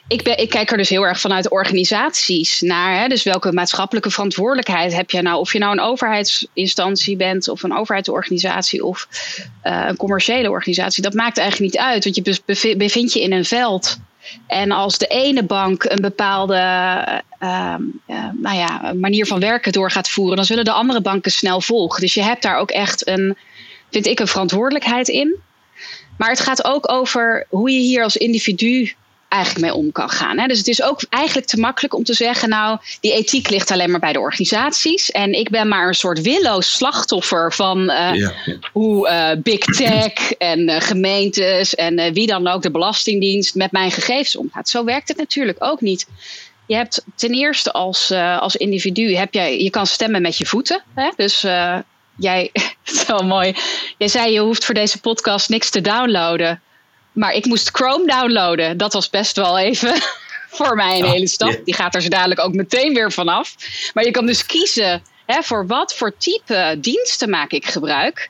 [0.09, 2.99] ik, ben, ik kijk er dus heel erg vanuit organisaties naar.
[2.99, 3.07] Hè?
[3.07, 5.39] Dus welke maatschappelijke verantwoordelijkheid heb je nou?
[5.39, 9.07] Of je nou een overheidsinstantie bent, of een overheidsorganisatie, of
[9.63, 11.03] uh, een commerciële organisatie.
[11.03, 13.97] Dat maakt eigenlijk niet uit, want je bevindt je in een veld.
[14.47, 16.55] En als de ene bank een bepaalde
[17.43, 17.75] uh,
[18.07, 21.61] uh, nou ja, manier van werken door gaat voeren, dan zullen de andere banken snel
[21.61, 22.01] volgen.
[22.01, 23.37] Dus je hebt daar ook echt een,
[23.89, 25.35] vind ik, een verantwoordelijkheid in.
[26.17, 28.93] Maar het gaat ook over hoe je hier als individu
[29.29, 30.37] eigenlijk mee om kan gaan.
[30.37, 30.47] Hè?
[30.47, 33.91] Dus het is ook eigenlijk te makkelijk om te zeggen, nou, die ethiek ligt alleen
[33.91, 35.11] maar bij de organisaties.
[35.11, 38.29] En ik ben maar een soort willoos slachtoffer van uh,
[38.71, 43.91] hoe uh, big tech en uh, gemeentes en wie dan ook, de Belastingdienst, met mijn
[43.91, 44.69] gegevens omgaat.
[44.69, 46.07] Zo werkt het natuurlijk ook niet.
[46.65, 50.83] Je hebt ten eerste als, als individu, heb jij, je kan stemmen met je voeten.
[50.95, 51.09] Hè?
[51.15, 51.45] Dus
[52.15, 52.51] jij,
[53.07, 53.55] zo mooi.
[53.97, 56.61] Jij zei, je hoeft voor deze podcast niks te downloaden.
[57.11, 58.77] Maar ik moest Chrome downloaden.
[58.77, 59.93] Dat was best wel even
[60.57, 61.61] voor mij een hele stap.
[61.65, 63.55] Die gaat er zo dadelijk ook meteen weer vanaf.
[63.93, 68.29] Maar je kan dus kiezen hè, voor wat voor type diensten maak ik gebruik.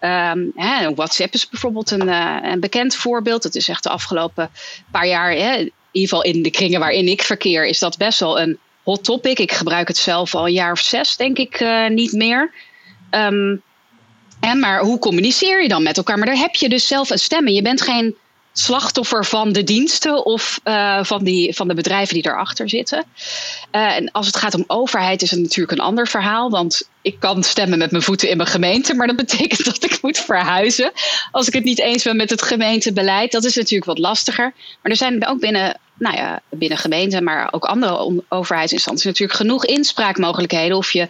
[0.00, 3.42] Um, hè, WhatsApp is bijvoorbeeld een, uh, een, bekend voorbeeld.
[3.42, 4.50] Dat is echt de afgelopen
[4.90, 8.20] paar jaar, hè, in ieder geval in de kringen waarin ik verkeer, is dat best
[8.20, 9.38] wel een hot topic.
[9.38, 12.52] Ik gebruik het zelf al een jaar of zes, denk ik, uh, niet meer.
[13.10, 13.62] Um,
[14.54, 16.18] maar hoe communiceer je dan met elkaar?
[16.18, 18.16] Maar daar heb je dus zelf een stem Je bent geen
[18.58, 23.04] slachtoffer van de diensten of uh, van, die, van de bedrijven die erachter zitten.
[23.72, 26.50] Uh, en als het gaat om overheid is het natuurlijk een ander verhaal.
[26.50, 29.98] Want ik kan stemmen met mijn voeten in mijn gemeente, maar dat betekent dat ik
[30.02, 30.92] moet verhuizen.
[31.30, 34.52] Als ik het niet eens ben met het gemeentebeleid, dat is natuurlijk wat lastiger.
[34.82, 39.64] Maar er zijn ook binnen nou ja, binnen gemeenten, maar ook andere overheidsinstanties natuurlijk genoeg
[39.64, 40.76] inspraakmogelijkheden.
[40.76, 41.08] Of je,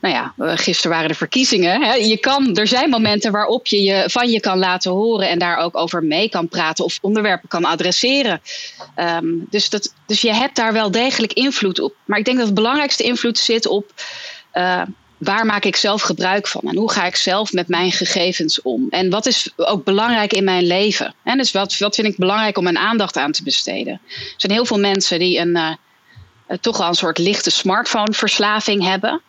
[0.00, 1.82] nou ja, gisteren waren de verkiezingen.
[1.82, 1.94] Hè.
[1.94, 5.56] Je kan, er zijn momenten waarop je je van je kan laten horen en daar
[5.56, 8.40] ook over mee kan praten of onderwerpen kan adresseren.
[8.96, 11.94] Um, dus, dat, dus je hebt daar wel degelijk invloed op.
[12.04, 13.92] Maar ik denk dat het belangrijkste invloed zit op.
[14.54, 14.82] Uh,
[15.18, 16.60] waar maak ik zelf gebruik van?
[16.64, 18.86] En hoe ga ik zelf met mijn gegevens om?
[18.90, 21.14] En wat is ook belangrijk in mijn leven?
[21.22, 24.00] En dus wat, wat vind ik belangrijk om mijn aandacht aan te besteden?
[24.08, 25.72] Er zijn heel veel mensen die een, uh,
[26.60, 29.20] toch wel een soort lichte smartphone-verslaving hebben.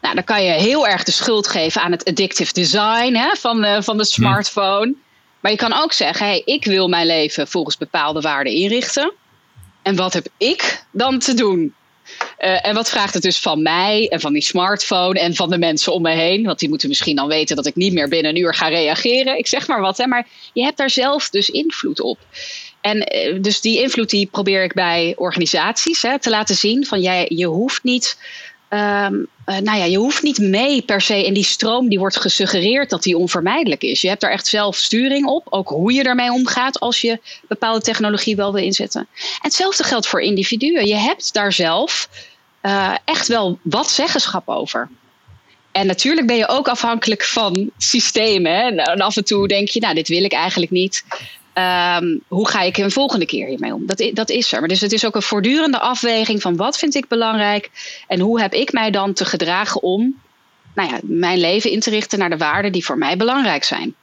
[0.00, 3.60] Nou, dan kan je heel erg de schuld geven aan het addictive design hè, van,
[3.60, 4.10] de, van de hm.
[4.10, 4.94] smartphone.
[5.40, 9.12] Maar je kan ook zeggen: hey, ik wil mijn leven volgens bepaalde waarden inrichten.
[9.82, 11.74] En wat heb ik dan te doen?
[12.38, 15.58] Uh, en wat vraagt het dus van mij en van die smartphone en van de
[15.58, 16.44] mensen om me heen?
[16.44, 19.38] Want die moeten misschien dan weten dat ik niet meer binnen een uur ga reageren.
[19.38, 20.06] Ik zeg maar wat, hè?
[20.06, 22.18] maar je hebt daar zelf dus invloed op.
[22.80, 26.86] En uh, dus die invloed die probeer ik bij organisaties hè, te laten zien.
[26.86, 28.18] Van jij, je hoeft niet
[28.70, 32.90] Um, nou ja, je hoeft niet mee per se in die stroom die wordt gesuggereerd
[32.90, 34.00] dat die onvermijdelijk is.
[34.00, 37.80] Je hebt daar echt zelf sturing op, ook hoe je daarmee omgaat als je bepaalde
[37.80, 39.00] technologie wel wil inzetten.
[39.00, 40.86] En hetzelfde geldt voor individuen.
[40.86, 42.08] Je hebt daar zelf
[42.62, 44.88] uh, echt wel wat zeggenschap over.
[45.72, 48.52] En natuurlijk ben je ook afhankelijk van systemen.
[48.52, 48.68] Hè?
[48.68, 51.04] En af en toe denk je, nou, dit wil ik eigenlijk niet.
[51.58, 53.86] Um, hoe ga ik een volgende keer hiermee om?
[53.86, 54.58] Dat, dat is er.
[54.58, 57.70] Maar dus het is ook een voortdurende afweging van wat vind ik belangrijk
[58.06, 60.20] en hoe heb ik mij dan te gedragen om
[60.74, 63.94] nou ja, mijn leven in te richten naar de waarden die voor mij belangrijk zijn.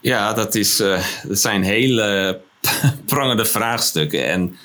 [0.00, 2.40] Ja, dat, is, uh, dat zijn hele
[3.06, 4.26] prangende vraagstukken.
[4.26, 4.56] En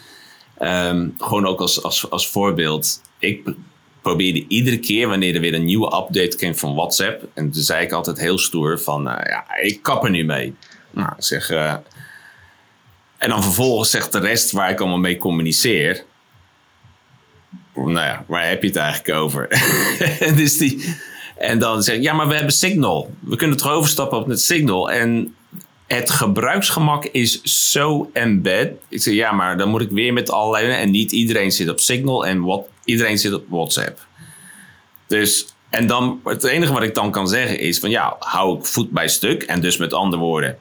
[0.61, 3.01] um, gewoon ook als, als, als voorbeeld.
[3.19, 3.53] Ik
[4.01, 7.27] probeerde iedere keer wanneer er weer een nieuwe update kwam van WhatsApp.
[7.33, 10.55] En toen zei ik altijd heel stoer van, uh, ja, ik kap er nu mee.
[10.91, 11.75] Nou, zeg, uh,
[13.23, 16.03] en dan vervolgens zegt de rest waar ik allemaal mee communiceer.
[17.73, 19.47] Nou ja, waar heb je het eigenlijk over?
[20.35, 20.95] dus die,
[21.37, 23.13] en dan zeg ik, ja, maar we hebben Signal.
[23.19, 24.91] We kunnen toch overstappen op het Signal.
[24.91, 25.35] En
[25.87, 28.71] het gebruiksgemak is zo embed.
[28.89, 30.71] Ik zeg, ja, maar dan moet ik weer met allerlei...
[30.71, 34.05] En niet iedereen zit op Signal en wat, iedereen zit op WhatsApp.
[35.07, 38.65] Dus, en dan, het enige wat ik dan kan zeggen is van, ja, hou ik
[38.65, 39.43] voet bij stuk.
[39.43, 40.57] En dus met andere woorden,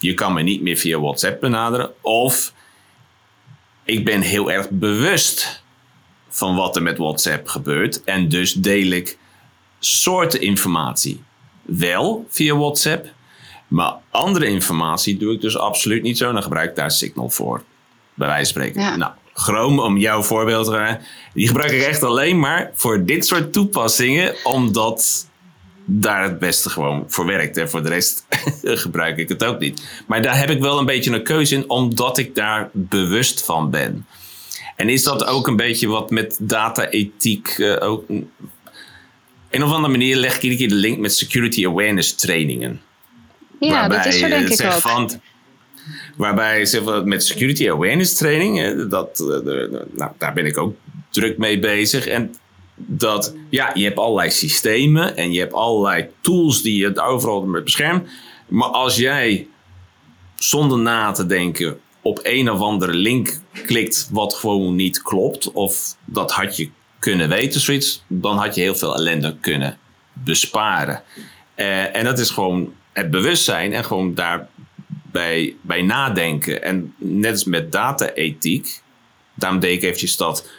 [0.00, 1.92] je kan me niet meer via WhatsApp benaderen.
[2.00, 2.52] Of
[3.84, 5.62] ik ben heel erg bewust
[6.28, 8.04] van wat er met WhatsApp gebeurt.
[8.04, 9.18] En dus deel ik
[9.78, 11.22] soorten informatie
[11.62, 13.08] wel via WhatsApp.
[13.68, 16.32] Maar andere informatie doe ik dus absoluut niet zo.
[16.32, 17.62] Dan gebruik ik daar Signal voor.
[18.14, 18.98] Bij wijze van spreken.
[18.98, 20.98] Nou, Chrome, om jouw voorbeeld te gaan.
[21.34, 24.34] Die gebruik ik echt alleen maar voor dit soort toepassingen.
[24.44, 25.29] Omdat
[25.92, 27.56] daar het beste gewoon voor werkt.
[27.56, 28.26] En voor de rest
[28.62, 29.82] gebruik ik het ook niet.
[30.06, 33.70] Maar daar heb ik wel een beetje een keuze in, omdat ik daar bewust van
[33.70, 34.06] ben.
[34.76, 38.04] En is dat ook een beetje wat met data-ethiek uh, ook.
[38.08, 42.80] Een of andere manier leg ik iedere keer de link met security awareness trainingen.
[43.60, 44.72] Ja, waarbij, dat is er denk ik ook.
[44.72, 45.20] Van,
[46.16, 49.28] waarbij zeg, met security awareness training, dat, uh,
[49.92, 50.76] nou, daar ben ik ook
[51.10, 52.06] druk mee bezig.
[52.06, 52.34] En
[52.86, 57.64] dat ja, je hebt allerlei systemen en je hebt allerlei tools die je overal met
[57.64, 58.08] beschermt.
[58.48, 59.46] Maar als jij
[60.34, 65.96] zonder na te denken op een of andere link klikt wat gewoon niet klopt, of
[66.04, 69.78] dat had je kunnen weten, zoiets, dan had je heel veel ellende kunnen
[70.12, 71.02] besparen.
[71.56, 76.62] Uh, en dat is gewoon het bewustzijn en gewoon daarbij bij nadenken.
[76.62, 78.82] En net als met data-ethiek,
[79.34, 80.50] daarom deed ik eventjes dat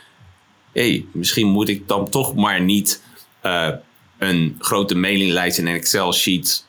[0.74, 3.04] hey, misschien moet ik dan toch maar niet
[3.46, 3.70] uh,
[4.18, 6.66] een grote mailinglijst en een Excel-sheet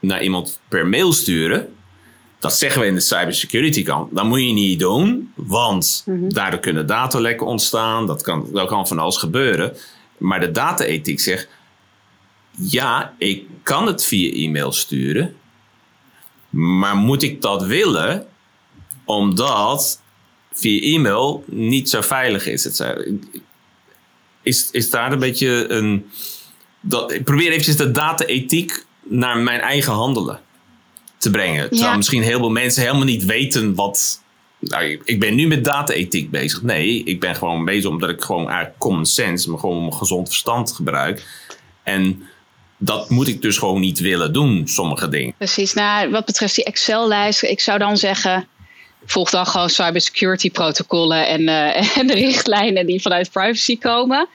[0.00, 1.74] naar iemand per mail sturen.
[2.38, 4.14] Dat zeggen we in de cybersecurity kant.
[4.14, 8.06] Dat moet je niet doen, want mm daardoor kunnen datalekken ontstaan.
[8.06, 9.76] Dat kan, dat kan van alles gebeuren.
[10.18, 11.48] Maar de data-ethiek zegt:
[12.50, 15.36] ja, ik kan het via e-mail sturen.
[16.50, 18.26] Maar moet ik dat willen?
[19.04, 20.02] Omdat
[20.52, 22.64] via e-mail niet zo veilig is.
[22.64, 22.82] Het
[24.46, 26.10] is, is daar een beetje een.
[26.80, 30.40] Dat, ik probeer eventjes de data-ethiek naar mijn eigen handelen
[31.18, 31.70] te brengen.
[31.70, 34.22] Terwijl misschien heel veel mensen helemaal niet weten wat.
[34.58, 36.62] Nou, ik ben nu met data-ethiek bezig.
[36.62, 40.28] Nee, ik ben gewoon bezig omdat ik gewoon eigenlijk common sense, maar gewoon mijn gezond
[40.28, 41.26] verstand gebruik.
[41.82, 42.22] En
[42.78, 45.34] dat moet ik dus gewoon niet willen doen, sommige dingen.
[45.38, 45.74] Precies.
[45.74, 48.48] Nou, wat betreft die Excel-lijst, ik zou dan zeggen
[49.06, 54.28] volg dan gewoon cybersecurity protocollen en, uh, en de richtlijnen die vanuit privacy komen.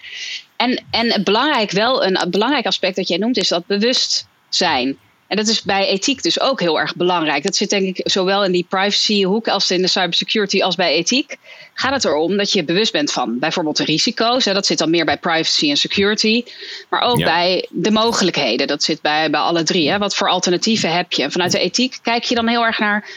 [0.56, 4.98] En, en belangrijk wel, een belangrijk aspect dat jij noemt, is dat bewustzijn.
[5.32, 7.44] En dat is bij ethiek dus ook heel erg belangrijk.
[7.44, 10.94] Dat zit denk ik zowel in die privacy hoek als in de cybersecurity als bij
[10.94, 11.38] ethiek.
[11.74, 14.46] Gaat het erom dat je bewust bent van bijvoorbeeld de risico's.
[14.46, 16.44] Hè, dat zit dan meer bij privacy en security.
[16.90, 18.68] Maar ook bij de mogelijkheden.
[18.68, 19.90] Dat zit bij, bij alle drie.
[19.90, 19.98] Hè.
[19.98, 21.24] Wat voor alternatieven heb je?
[21.24, 23.10] En vanuit de ethiek kijk je dan heel erg naar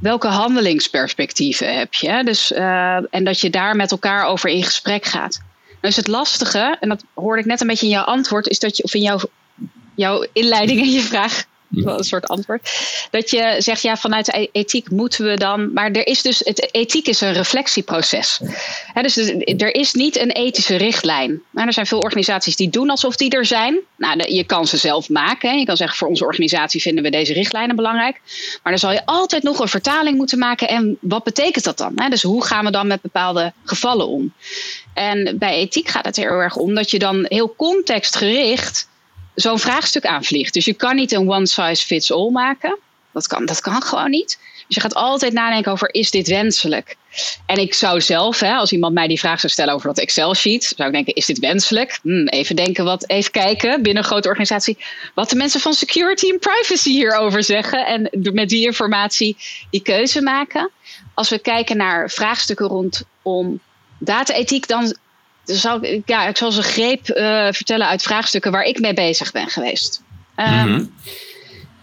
[0.00, 2.24] welke handelingsperspectieven heb je?
[2.24, 5.40] Dus, uh, en dat je daar met elkaar over in gesprek gaat.
[5.80, 8.76] Dus het lastige, en dat hoorde ik net een beetje in jouw antwoord, is dat
[8.76, 9.20] je, of in jouw,
[9.94, 12.70] jouw inleiding en je vraag, wel een soort antwoord.
[13.10, 15.72] Dat je zegt, ja, vanuit e-, ethiek moeten we dan.
[15.72, 18.40] Maar er is dus, het, ethiek is een reflectieproces.
[19.02, 19.16] dus
[19.56, 21.42] er is niet een ethische richtlijn.
[21.50, 23.78] Nou, er zijn veel organisaties die doen alsof die er zijn.
[23.96, 25.58] Nou, je kan ze zelf maken.
[25.58, 28.20] Je kan zeggen, voor onze organisatie vinden we deze richtlijnen belangrijk.
[28.62, 30.68] Maar dan zal je altijd nog een vertaling moeten maken.
[30.68, 31.96] En wat betekent dat dan?
[32.08, 34.32] dus hoe gaan we dan met bepaalde gevallen om?
[34.94, 38.88] En bij ethiek gaat het heel erg om dat je dan heel contextgericht
[39.40, 40.54] zo'n vraagstuk aanvliegt.
[40.54, 42.78] Dus je kan niet een one size fits all maken.
[43.12, 44.38] Dat kan, dat kan gewoon niet.
[44.66, 46.96] Dus je gaat altijd nadenken over, is dit wenselijk?
[47.46, 50.72] En ik zou zelf, hè, als iemand mij die vraag zou stellen over dat Excel-sheet,
[50.76, 51.98] zou ik denken, is dit wenselijk?
[52.02, 54.78] Hm, even denken, wat, even kijken binnen een grote organisatie,
[55.14, 57.86] wat de mensen van security en privacy hierover zeggen.
[57.86, 59.36] En met die informatie
[59.70, 60.70] die keuze maken.
[61.14, 63.60] Als we kijken naar vraagstukken rondom
[63.98, 64.96] data-ethiek, dan
[65.80, 69.32] ik, ja, ik zal ze een greep uh, vertellen uit vraagstukken waar ik mee bezig
[69.32, 70.02] ben geweest.
[70.36, 70.94] Um,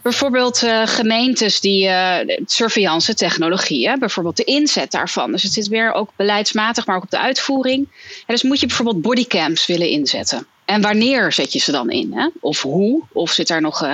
[0.02, 5.32] Bijvoorbeeld uh, gemeentes die uh, surveillance technologieën, bijvoorbeeld de inzet daarvan.
[5.32, 7.88] Dus het zit weer ook beleidsmatig, maar ook op de uitvoering.
[8.26, 10.48] En dus moet je bijvoorbeeld bodycams willen inzetten.
[10.66, 12.14] En wanneer zet je ze dan in?
[12.14, 12.28] Hè?
[12.40, 13.04] Of hoe?
[13.14, 13.84] Of zit daar nog.
[13.84, 13.90] Uh,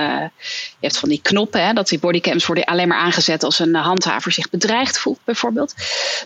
[0.80, 3.74] je hebt van die knoppen, hè, dat die bodycams worden alleen maar aangezet als een
[3.74, 5.74] handhaver zich bedreigd voelt, bijvoorbeeld.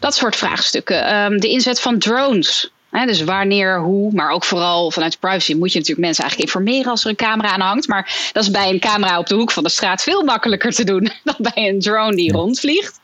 [0.00, 1.14] Dat soort vraagstukken.
[1.16, 5.78] Um, de inzet van drones dus wanneer, hoe, maar ook vooral vanuit privacy moet je
[5.78, 7.88] natuurlijk mensen eigenlijk informeren als er een camera aan hangt.
[7.88, 10.84] Maar dat is bij een camera op de hoek van de straat veel makkelijker te
[10.84, 13.00] doen dan bij een drone die rondvliegt.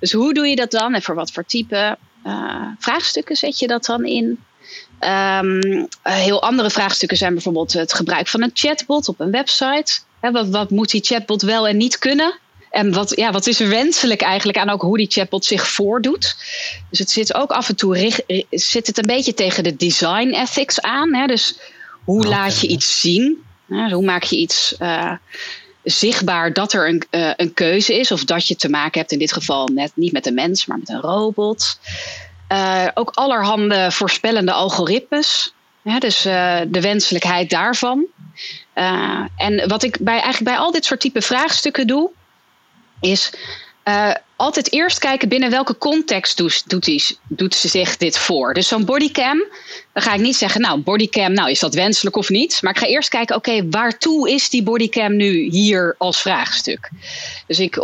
[0.00, 3.66] Dus hoe doe je dat dan en voor wat voor type uh, vraagstukken zet je
[3.66, 4.38] dat dan in?
[5.00, 10.00] Um, heel andere vraagstukken zijn bijvoorbeeld het gebruik van een chatbot op een website.
[10.20, 12.38] wat, wat moet die chatbot wel en niet kunnen?
[12.70, 16.36] En wat, ja, wat is er wenselijk eigenlijk aan ook hoe die chatbot zich voordoet?
[16.90, 18.12] Dus het zit ook af en toe
[18.50, 21.14] zit het een beetje tegen de design ethics aan.
[21.14, 21.26] Hè?
[21.26, 21.58] Dus
[22.04, 23.44] hoe laat je iets zien?
[23.68, 23.90] Hè?
[23.90, 25.12] hoe maak je iets uh,
[25.82, 28.12] zichtbaar dat er een, uh, een keuze is?
[28.12, 30.78] Of dat je te maken hebt in dit geval net niet met een mens, maar
[30.78, 31.78] met een robot.
[32.52, 35.52] Uh, ook allerhande voorspellende algoritmes.
[35.98, 38.06] Dus de wenselijkheid daarvan.
[39.36, 42.10] en wat ik bij, eigenlijk bij al dit soort type vraagstukken doe,
[43.00, 43.32] is
[43.88, 48.54] uh, altijd eerst kijken binnen welke context doet, doet, doet ze zich dit voor.
[48.54, 49.44] Dus zo'n bodycam,
[49.92, 52.58] dan ga ik niet zeggen, nou, bodycam, nou, is dat wenselijk of niet?
[52.62, 56.90] Maar ik ga eerst kijken, oké, waartoe is die bodycam nu hier als vraagstuk?
[57.46, 57.76] Dus ik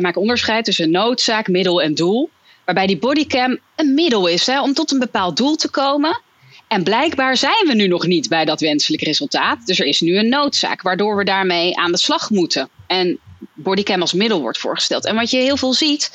[0.00, 2.30] maak onderscheid tussen noodzaak, middel en doel.
[2.64, 6.20] Waarbij die bodycam een middel is hè, om tot een bepaald doel te komen.
[6.68, 9.66] En blijkbaar zijn we nu nog niet bij dat wenselijk resultaat.
[9.66, 12.68] Dus er is nu een noodzaak, waardoor we daarmee aan de slag moeten.
[12.86, 13.18] En
[13.54, 15.04] bodycam als middel wordt voorgesteld.
[15.04, 16.10] En wat je heel veel ziet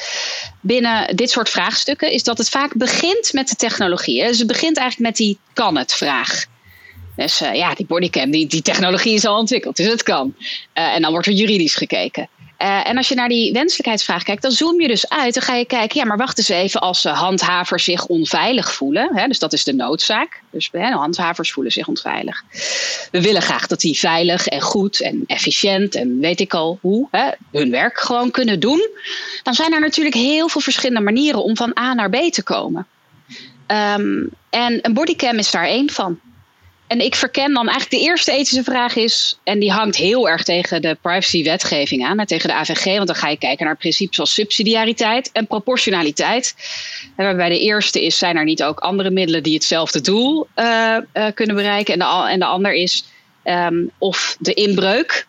[0.62, 4.24] binnen dit soort vraagstukken, is dat het vaak begint met de technologie.
[4.24, 6.46] Dus het begint eigenlijk met die kan het vraag.
[7.16, 10.36] Dus uh, ja, die bodycam, die, die technologie is al ontwikkeld, dus het kan.
[10.38, 12.30] Uh, en dan wordt er juridisch gekeken.
[12.62, 15.34] Uh, en als je naar die wenselijkheidsvraag kijkt, dan zoom je dus uit.
[15.34, 19.16] Dan ga je kijken, ja, maar wacht eens even als handhavers zich onveilig voelen.
[19.16, 20.41] Hè, dus dat is de noodzaak.
[20.51, 22.43] Dus hè, handhavers voelen zich onveilig.
[23.12, 27.08] We willen graag dat die veilig en goed en efficiënt en weet ik al hoe
[27.12, 28.89] hè, hun werk gewoon kunnen doen.
[29.43, 32.88] Dan zijn er natuurlijk heel veel verschillende manieren om van A naar B te komen.
[33.68, 36.20] Um, en een bodycam is daar één van.
[36.88, 40.44] En ik verken dan eigenlijk de eerste ethische vraag is, en die hangt heel erg
[40.44, 44.34] tegen de privacy-wetgeving aan, tegen de AVG, want dan ga je kijken naar principes als
[44.34, 46.56] subsidiariteit en proportionaliteit.
[47.16, 50.98] En waarbij de eerste is, zijn er niet ook andere middelen die hetzelfde doel uh,
[51.14, 51.94] uh, kunnen bereiken?
[51.94, 53.06] En de, en de ander is
[53.44, 55.28] um, of de inbreuk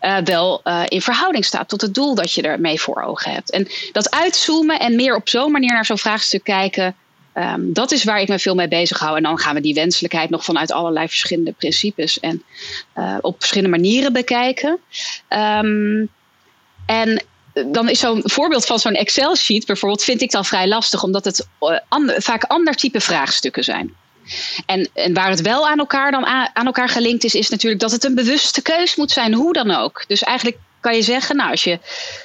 [0.00, 3.50] uh, wel in verhouding staat tot het doel dat je ermee voor ogen hebt.
[3.50, 6.94] En dat uitzoomen en meer op zo'n manier naar zo'n vraagstuk kijken,
[7.38, 9.16] Um, dat is waar ik me veel mee bezig hou.
[9.16, 12.42] En dan gaan we die wenselijkheid nog vanuit allerlei verschillende principes en
[12.98, 14.78] uh, op verschillende manieren bekijken.
[15.28, 16.08] Um,
[16.86, 17.22] en
[17.66, 21.48] dan is zo'n voorbeeld van zo'n Excel-sheet bijvoorbeeld, vind ik dan vrij lastig, omdat het
[21.88, 23.94] ander, vaak ander type vraagstukken zijn.
[24.66, 27.92] En, en, waar het wel aan elkaar dan aan elkaar gelinkt is, is natuurlijk dat
[27.92, 30.04] het een bewuste keus moet zijn, hoe dan ook.
[30.06, 31.78] Dus eigenlijk kan je zeggen, nou, als je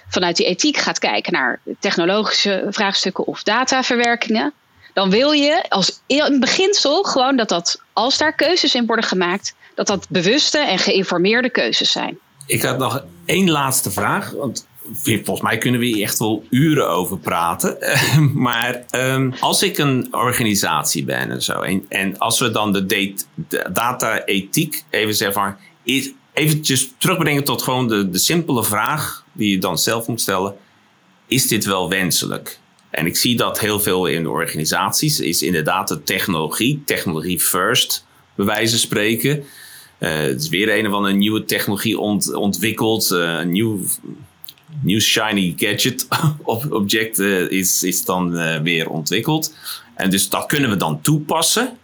[0.09, 4.53] vanuit die ethiek gaat kijken naar technologische vraagstukken of dataverwerkingen,
[4.93, 9.55] dan wil je als in beginsel gewoon dat dat, als daar keuzes in worden gemaakt,
[9.75, 12.19] dat dat bewuste en geïnformeerde keuzes zijn.
[12.45, 14.67] Ik had nog één laatste vraag, want
[15.03, 17.77] volgens mij kunnen we hier echt wel uren over praten.
[18.33, 23.13] maar um, als ik een organisatie ben en zo, en, en als we dan de,
[23.71, 25.55] data-ethiek even zeggen van,
[26.33, 30.55] eventjes terugbrengen tot gewoon de, de simpele vraag die je dan zelf moet stellen:
[31.27, 32.59] is dit wel wenselijk?
[32.91, 38.45] En ik zie dat heel veel in organisaties, is inderdaad de technologie, technologie first, bij
[38.45, 39.43] wijze van spreken.
[39.99, 45.53] Uh, het is weer een of andere nieuwe technologie ont, ontwikkeld, uh, een nieuw, shiny
[45.57, 46.07] gadget
[46.69, 48.31] object uh, is, is dan
[48.63, 49.55] weer ontwikkeld.
[49.95, 51.77] En dus dat kunnen we dan toepassen.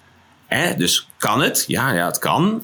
[0.45, 0.75] Hè?
[0.75, 1.63] Dus kan het?
[1.67, 2.63] Ja, ja, het kan.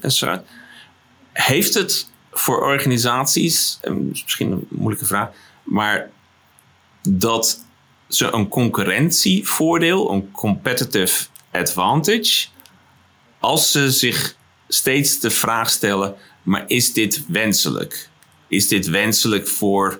[1.33, 5.29] Heeft het voor organisaties, misschien een moeilijke vraag,
[5.63, 6.09] maar
[7.09, 7.65] dat
[8.15, 12.47] ze een concurrentievoordeel, een competitive advantage,
[13.39, 14.35] als ze zich
[14.67, 18.09] steeds de vraag stellen: maar is dit wenselijk?
[18.47, 19.99] Is dit wenselijk voor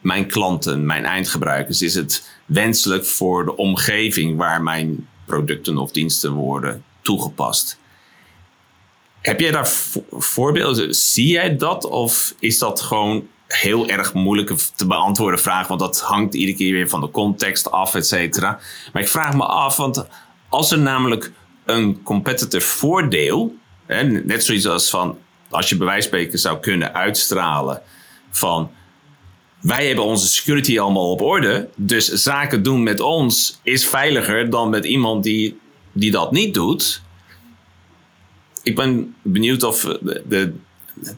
[0.00, 1.82] mijn klanten, mijn eindgebruikers?
[1.82, 7.78] Is het wenselijk voor de omgeving waar mijn producten of diensten worden toegepast?
[9.20, 9.68] Heb jij daar
[10.10, 10.94] voorbeelden?
[10.94, 11.84] Zie jij dat?
[11.84, 15.66] Of is dat gewoon heel erg moeilijke te beantwoorden vraag?
[15.66, 18.60] Want dat hangt iedere keer weer van de context af, et cetera.
[18.92, 20.06] Maar ik vraag me af, want
[20.48, 21.32] als er namelijk
[21.64, 25.18] een competitive voordeel, hè, net zoiets als van
[25.50, 27.82] als je bij zou kunnen uitstralen
[28.30, 28.70] van
[29.60, 34.70] wij hebben onze security allemaal op orde, dus zaken doen met ons is veiliger dan
[34.70, 35.58] met iemand die,
[35.92, 37.02] die dat niet doet
[38.68, 39.80] ik ben benieuwd of
[40.26, 40.54] de,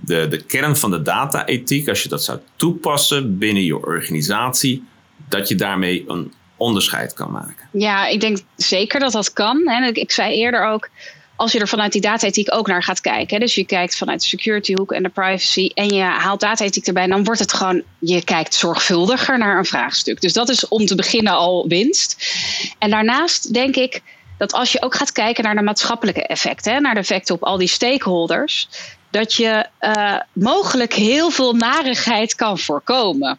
[0.00, 4.84] de, de kern van de data-ethiek, als je dat zou toepassen binnen je organisatie,
[5.28, 7.68] dat je daarmee een onderscheid kan maken.
[7.72, 9.68] Ja, ik denk zeker dat dat kan.
[9.92, 10.88] Ik zei eerder ook,
[11.36, 13.40] als je er vanuit die data-ethiek ook naar gaat kijken.
[13.40, 17.06] Dus je kijkt vanuit de security hoek en de privacy en je haalt data-ethiek erbij,
[17.06, 20.20] dan wordt het gewoon, je kijkt zorgvuldiger naar een vraagstuk.
[20.20, 22.36] Dus dat is om te beginnen al winst.
[22.78, 24.02] En daarnaast denk ik
[24.38, 27.58] dat als je ook gaat kijken naar de maatschappelijke effecten, naar de effecten op al
[27.58, 28.68] die stakeholders,
[29.10, 33.38] dat je uh, mogelijk heel veel narigheid kan voorkomen.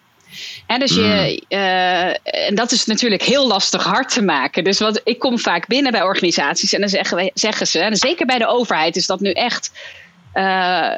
[0.67, 4.63] En, dus je, uh, en dat is natuurlijk heel lastig hard te maken.
[4.63, 7.95] Dus wat, ik kom vaak binnen bij organisaties en dan zeggen, wij, zeggen ze, en
[7.95, 9.71] zeker bij de overheid is dat nu echt
[10.33, 10.91] uh,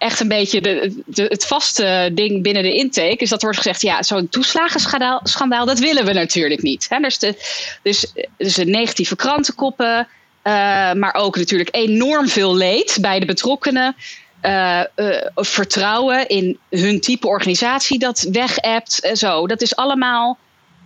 [0.00, 3.16] echt een beetje de, de, het vaste ding binnen de intake.
[3.16, 6.86] Is dat wordt gezegd, ja, zo'n toeslagenschandaal, dat willen we natuurlijk niet.
[6.88, 6.98] Hè?
[6.98, 7.34] Dus, de,
[7.82, 10.08] dus, dus de negatieve krantenkoppen,
[10.44, 10.52] uh,
[10.92, 13.96] maar ook natuurlijk enorm veel leed bij de betrokkenen.
[14.42, 18.56] Uh, uh, vertrouwen in hun type organisatie dat weg
[19.00, 19.46] en zo.
[19.46, 20.38] Dat is allemaal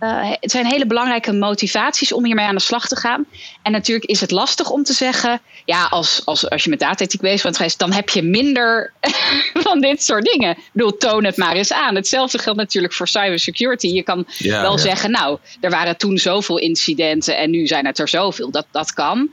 [0.05, 3.25] uh, het zijn hele belangrijke motivaties om hiermee aan de slag te gaan.
[3.61, 7.21] En natuurlijk is het lastig om te zeggen: ja, als, als, als je met data-ethiek
[7.21, 8.93] bezig bent dan heb je minder
[9.65, 10.51] van dit soort dingen.
[10.51, 11.95] Ik bedoel, toon het maar eens aan.
[11.95, 13.87] Hetzelfde geldt natuurlijk voor cybersecurity.
[13.87, 18.07] Je kan wel zeggen: nou, er waren toen zoveel incidenten en nu zijn het er
[18.07, 18.51] zoveel.
[18.51, 19.29] Dat, dat kan.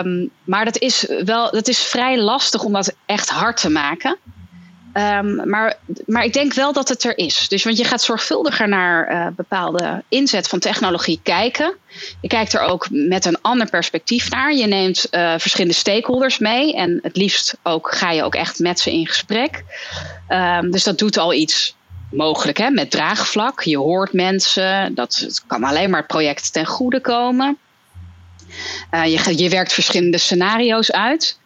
[0.00, 4.18] Um, maar dat is wel dat is vrij lastig om dat echt hard te maken.
[4.94, 5.76] Um, maar,
[6.06, 7.48] maar ik denk wel dat het er is.
[7.48, 11.74] Dus want je gaat zorgvuldiger naar uh, bepaalde inzet van technologie kijken.
[12.20, 14.54] Je kijkt er ook met een ander perspectief naar.
[14.54, 16.74] Je neemt uh, verschillende stakeholders mee.
[16.74, 19.64] En het liefst ook ga je ook echt met ze in gesprek.
[20.28, 21.76] Um, dus dat doet al iets
[22.10, 23.62] mogelijk hè, met draagvlak.
[23.62, 24.94] Je hoort mensen.
[24.94, 27.58] Dat kan alleen maar het project ten goede komen.
[28.90, 31.38] Uh, je, je werkt verschillende scenario's uit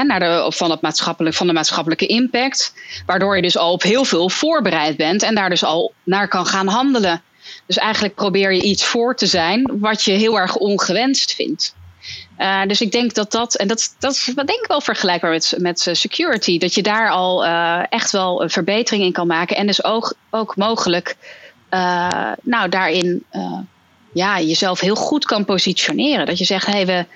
[0.00, 2.74] naar van, het maatschappelijk, van de maatschappelijke impact.
[3.06, 6.46] Waardoor je dus al op heel veel voorbereid bent en daar dus al naar kan
[6.46, 7.22] gaan handelen.
[7.66, 11.74] Dus eigenlijk probeer je iets voor te zijn wat je heel erg ongewenst vindt.
[12.38, 15.54] Uh, dus ik denk dat dat, en dat, dat is denk ik wel vergelijkbaar met,
[15.58, 19.56] met security, dat je daar al uh, echt wel een verbetering in kan maken.
[19.56, 21.16] En dus ook, ook mogelijk,
[22.42, 23.24] nou daarin,
[24.12, 26.26] ja, jezelf heel goed kan positioneren.
[26.26, 27.06] Dat je zegt, hé, hey, we,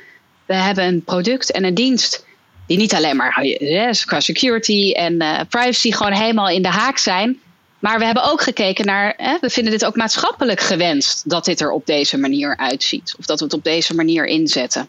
[0.47, 2.25] we hebben een product en een dienst
[2.67, 6.99] die niet alleen maar yes, qua security en uh, privacy gewoon helemaal in de haak
[6.99, 7.41] zijn.
[7.79, 11.61] Maar we hebben ook gekeken naar, hè, we vinden dit ook maatschappelijk gewenst dat dit
[11.61, 13.15] er op deze manier uitziet.
[13.19, 14.89] Of dat we het op deze manier inzetten.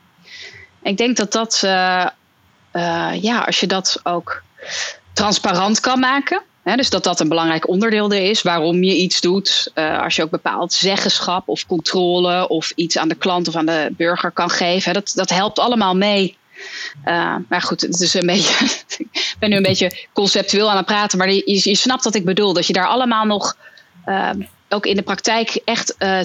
[0.84, 2.08] Ik denk dat dat, uh,
[3.22, 4.44] ja, als je dat ook
[5.14, 6.42] transparant kan maken.
[6.64, 9.72] Hè, dus dat dat een belangrijk onderdeel er is, waarom je iets doet.
[9.76, 13.94] als je ook bepaald zeggenschap of controle of iets aan de klant of aan de
[13.98, 14.92] burger kan geven.
[14.92, 16.38] Hè, dat, dat helpt allemaal mee
[17.06, 18.66] uh, maar goed, het een beetje.
[18.98, 22.26] ik ben nu een beetje conceptueel aan het praten, maar je, je snapt wat ik
[22.26, 22.54] bedoel.
[22.54, 23.58] Dat je daar allemaal nog.
[24.06, 24.30] Uh,
[24.70, 26.22] ook in de praktijk echt, uh,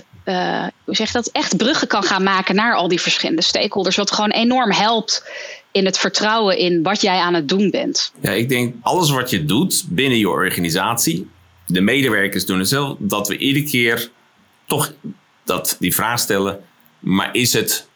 [0.85, 3.97] hoe zeg je dat, echt bruggen kan gaan maken naar al die verschillende stakeholders.
[3.97, 5.25] Wat gewoon enorm helpt
[5.73, 8.13] in het vertrouwen in wat jij aan het doen bent.
[8.21, 11.29] Ja, ik denk alles wat je doet binnen je organisatie,
[11.67, 14.11] de medewerkers doen het zelf, dat we iedere keer
[14.67, 14.93] toch
[15.45, 16.61] dat die vraag stellen.
[16.99, 17.89] Maar is het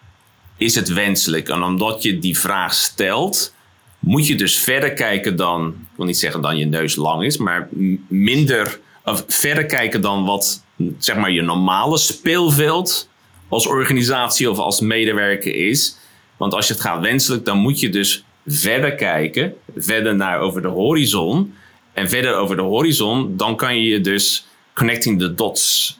[0.57, 1.49] is het wenselijk?
[1.49, 3.55] En omdat je die vraag stelt,
[3.99, 7.37] moet je dus verder kijken dan, ik wil niet zeggen dan je neus lang is,
[7.37, 7.69] maar
[8.09, 10.65] minder, of verder kijken dan wat
[10.99, 13.09] zeg maar je normale speelveld
[13.49, 15.97] als organisatie of als medewerker is.
[16.37, 20.63] Want als je het gaat wenselijk, dan moet je dus verder kijken, verder naar over
[20.63, 21.55] de horizon.
[21.93, 25.99] En verder over de horizon, dan kan je dus connecting the dots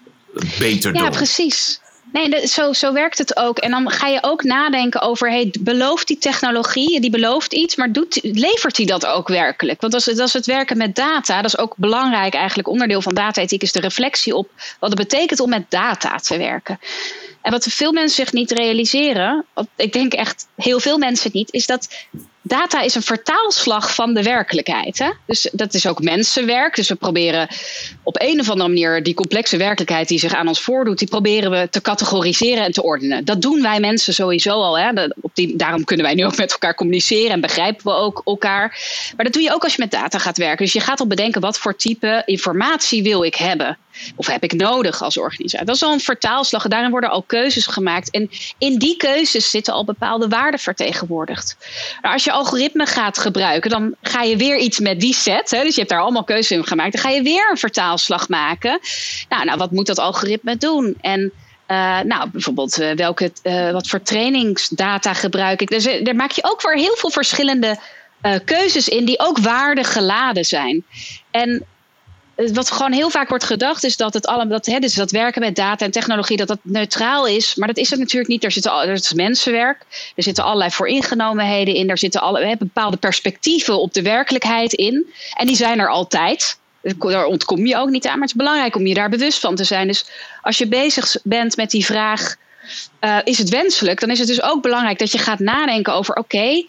[0.59, 1.03] beter doen.
[1.03, 1.81] Ja, precies.
[2.17, 3.59] Nee, zo, zo werkt het ook.
[3.59, 8.19] En dan ga je ook nadenken over, belooft die technologie, die belooft iets, maar doet,
[8.23, 9.81] levert die dat ook werkelijk?
[9.81, 11.43] Want dat is het werken met data.
[11.43, 12.69] Dat is ook belangrijk eigenlijk.
[12.69, 14.51] Onderdeel van data-ethiek is de reflectie op
[14.81, 16.79] wat het betekent om met data te werken.
[17.43, 19.45] En wat veel mensen zich niet realiseren,
[19.77, 21.89] ik denk echt heel veel mensen niet, is dat
[22.47, 24.99] data is een vertaalslag van de werkelijkheid.
[24.99, 25.11] Hè?
[25.27, 26.77] Dus dat is ook mensenwerk.
[26.77, 27.49] Dus we proberen
[28.03, 31.51] op een of andere manier die complexe werkelijkheid die zich aan ons voordoet, die proberen
[31.51, 33.25] we te categoriseren en te ordenen.
[33.25, 34.79] Dat doen wij mensen sowieso al.
[34.79, 34.91] Hè?
[35.21, 38.79] Op die, daarom kunnen wij nu ook met elkaar communiceren en begrijpen we ook elkaar.
[39.17, 40.65] Maar dat doe je ook als je met data gaat werken.
[40.65, 43.79] Dus je gaat al bedenken wat voor type informatie wil ik hebben.
[44.17, 45.67] Of heb ik nodig als organisatie?
[45.67, 46.67] Dat is al een vertaalslag.
[46.67, 48.11] Daarin worden al keuzes gemaakt.
[48.11, 51.57] En in die keuzes zitten al bepaalde waarden vertegenwoordigd.
[52.03, 55.51] Maar als je algoritme gaat gebruiken, dan ga je weer iets met die set.
[55.51, 56.93] Hè, dus je hebt daar allemaal keuzes in gemaakt.
[56.93, 58.81] Dan ga je weer een vertaalslag maken.
[59.29, 60.97] Nou, nou wat moet dat algoritme doen?
[61.01, 61.33] En
[61.69, 65.69] uh, nou, bijvoorbeeld uh, welke, uh, wat voor trainingsdata gebruik ik.
[65.69, 67.79] Dus daar maak je ook weer heel veel verschillende
[68.45, 70.85] keuzes in die ook waardegeladen zijn.
[71.31, 71.67] En
[72.37, 75.57] wat gewoon heel vaak wordt gedacht is dat het allemaal, dat, dus dat werken met
[75.57, 77.55] data en technologie, dat dat neutraal is.
[77.55, 78.45] Maar dat is het natuurlijk niet.
[78.45, 79.85] Er zitten er is mensenwerk,
[80.17, 85.13] er zitten allerlei vooringenomenheden in, er zitten alle, hè, bepaalde perspectieven op de werkelijkheid in.
[85.35, 86.59] En die zijn er altijd.
[86.99, 89.55] Daar ontkom je ook niet aan, maar het is belangrijk om je daar bewust van
[89.55, 89.87] te zijn.
[89.87, 90.07] Dus
[90.43, 92.37] als je bezig bent met die vraag.
[93.01, 94.01] Uh, is het wenselijk?
[94.01, 96.65] Dan is het dus ook belangrijk dat je gaat nadenken over: oké,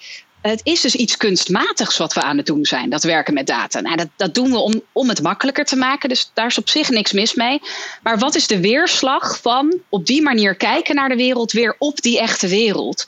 [0.47, 3.79] het is dus iets kunstmatigs wat we aan het doen zijn, dat werken met data.
[3.79, 6.69] Nou, dat, dat doen we om, om het makkelijker te maken, dus daar is op
[6.69, 7.61] zich niks mis mee.
[8.03, 12.01] Maar wat is de weerslag van op die manier kijken naar de wereld weer op
[12.01, 13.07] die echte wereld?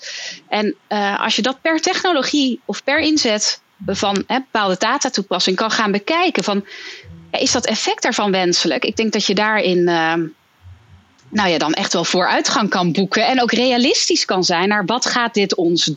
[0.49, 5.71] En uh, als je dat per technologie of per inzet van hè, bepaalde datatoepassing kan
[5.71, 6.65] gaan bekijken, van
[7.31, 8.83] is dat effect daarvan wenselijk?
[8.83, 9.77] Ik denk dat je daarin.
[9.77, 10.13] Uh,
[11.31, 15.05] nou ja, dan echt wel vooruitgang kan boeken en ook realistisch kan zijn naar wat
[15.05, 15.91] gaat dit ons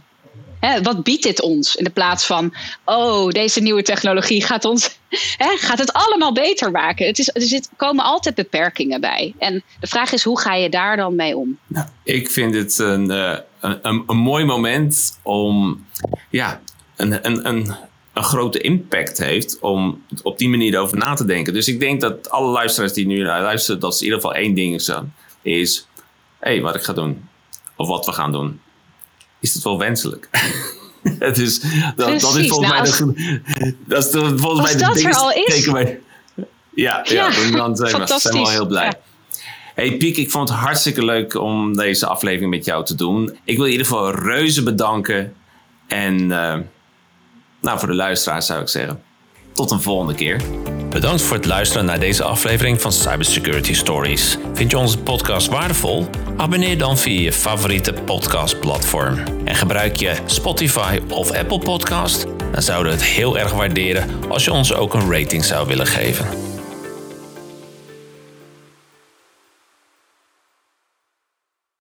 [0.82, 1.76] wat biedt dit ons?
[1.76, 2.54] In de plaats van,
[2.84, 4.98] oh, deze nieuwe technologie gaat ons,
[5.38, 7.06] gaat het allemaal beter maken.
[7.06, 9.34] Het is, er komen altijd beperkingen bij.
[9.38, 11.58] En de vraag is, hoe ga je daar dan mee om?
[11.66, 15.86] Nou, ik vind het een, eh, een, een, een, mooi moment om
[16.30, 16.60] ja,
[16.96, 17.74] een, een, een,
[18.12, 21.52] een grote impact heeft om op die manier over na te denken.
[21.52, 24.54] Dus ik denk dat alle luisteraars die nu luisteren, dat ze in ieder geval één
[24.54, 24.86] ding is
[26.40, 27.28] hé, hey, wat ik ga doen.
[27.76, 28.60] Of wat we gaan doen
[29.42, 30.28] is het wel wenselijk.
[31.18, 35.00] het is, dat, dat is volgens mij de, dat is de, volgens mij de dat
[35.00, 35.64] er al is.
[36.74, 38.92] Ja, ja, ja, dan zijn we, zijn we wel heel blij.
[39.74, 43.38] Hey Piek, ik vond het hartstikke leuk om deze aflevering met jou te doen.
[43.44, 45.34] Ik wil in ieder geval reuze bedanken.
[45.86, 46.56] En uh,
[47.60, 49.02] nou, voor de luisteraars zou ik zeggen,
[49.54, 50.40] tot een volgende keer.
[50.90, 54.38] Bedankt voor het luisteren naar deze aflevering van Cybersecurity Stories.
[54.54, 56.06] Vind je onze podcast waardevol?
[56.36, 59.18] Abonneer dan via je favoriete podcastplatform.
[59.44, 62.26] En gebruik je Spotify of Apple Podcast?
[62.52, 65.86] Dan zouden we het heel erg waarderen als je ons ook een rating zou willen
[65.86, 66.51] geven.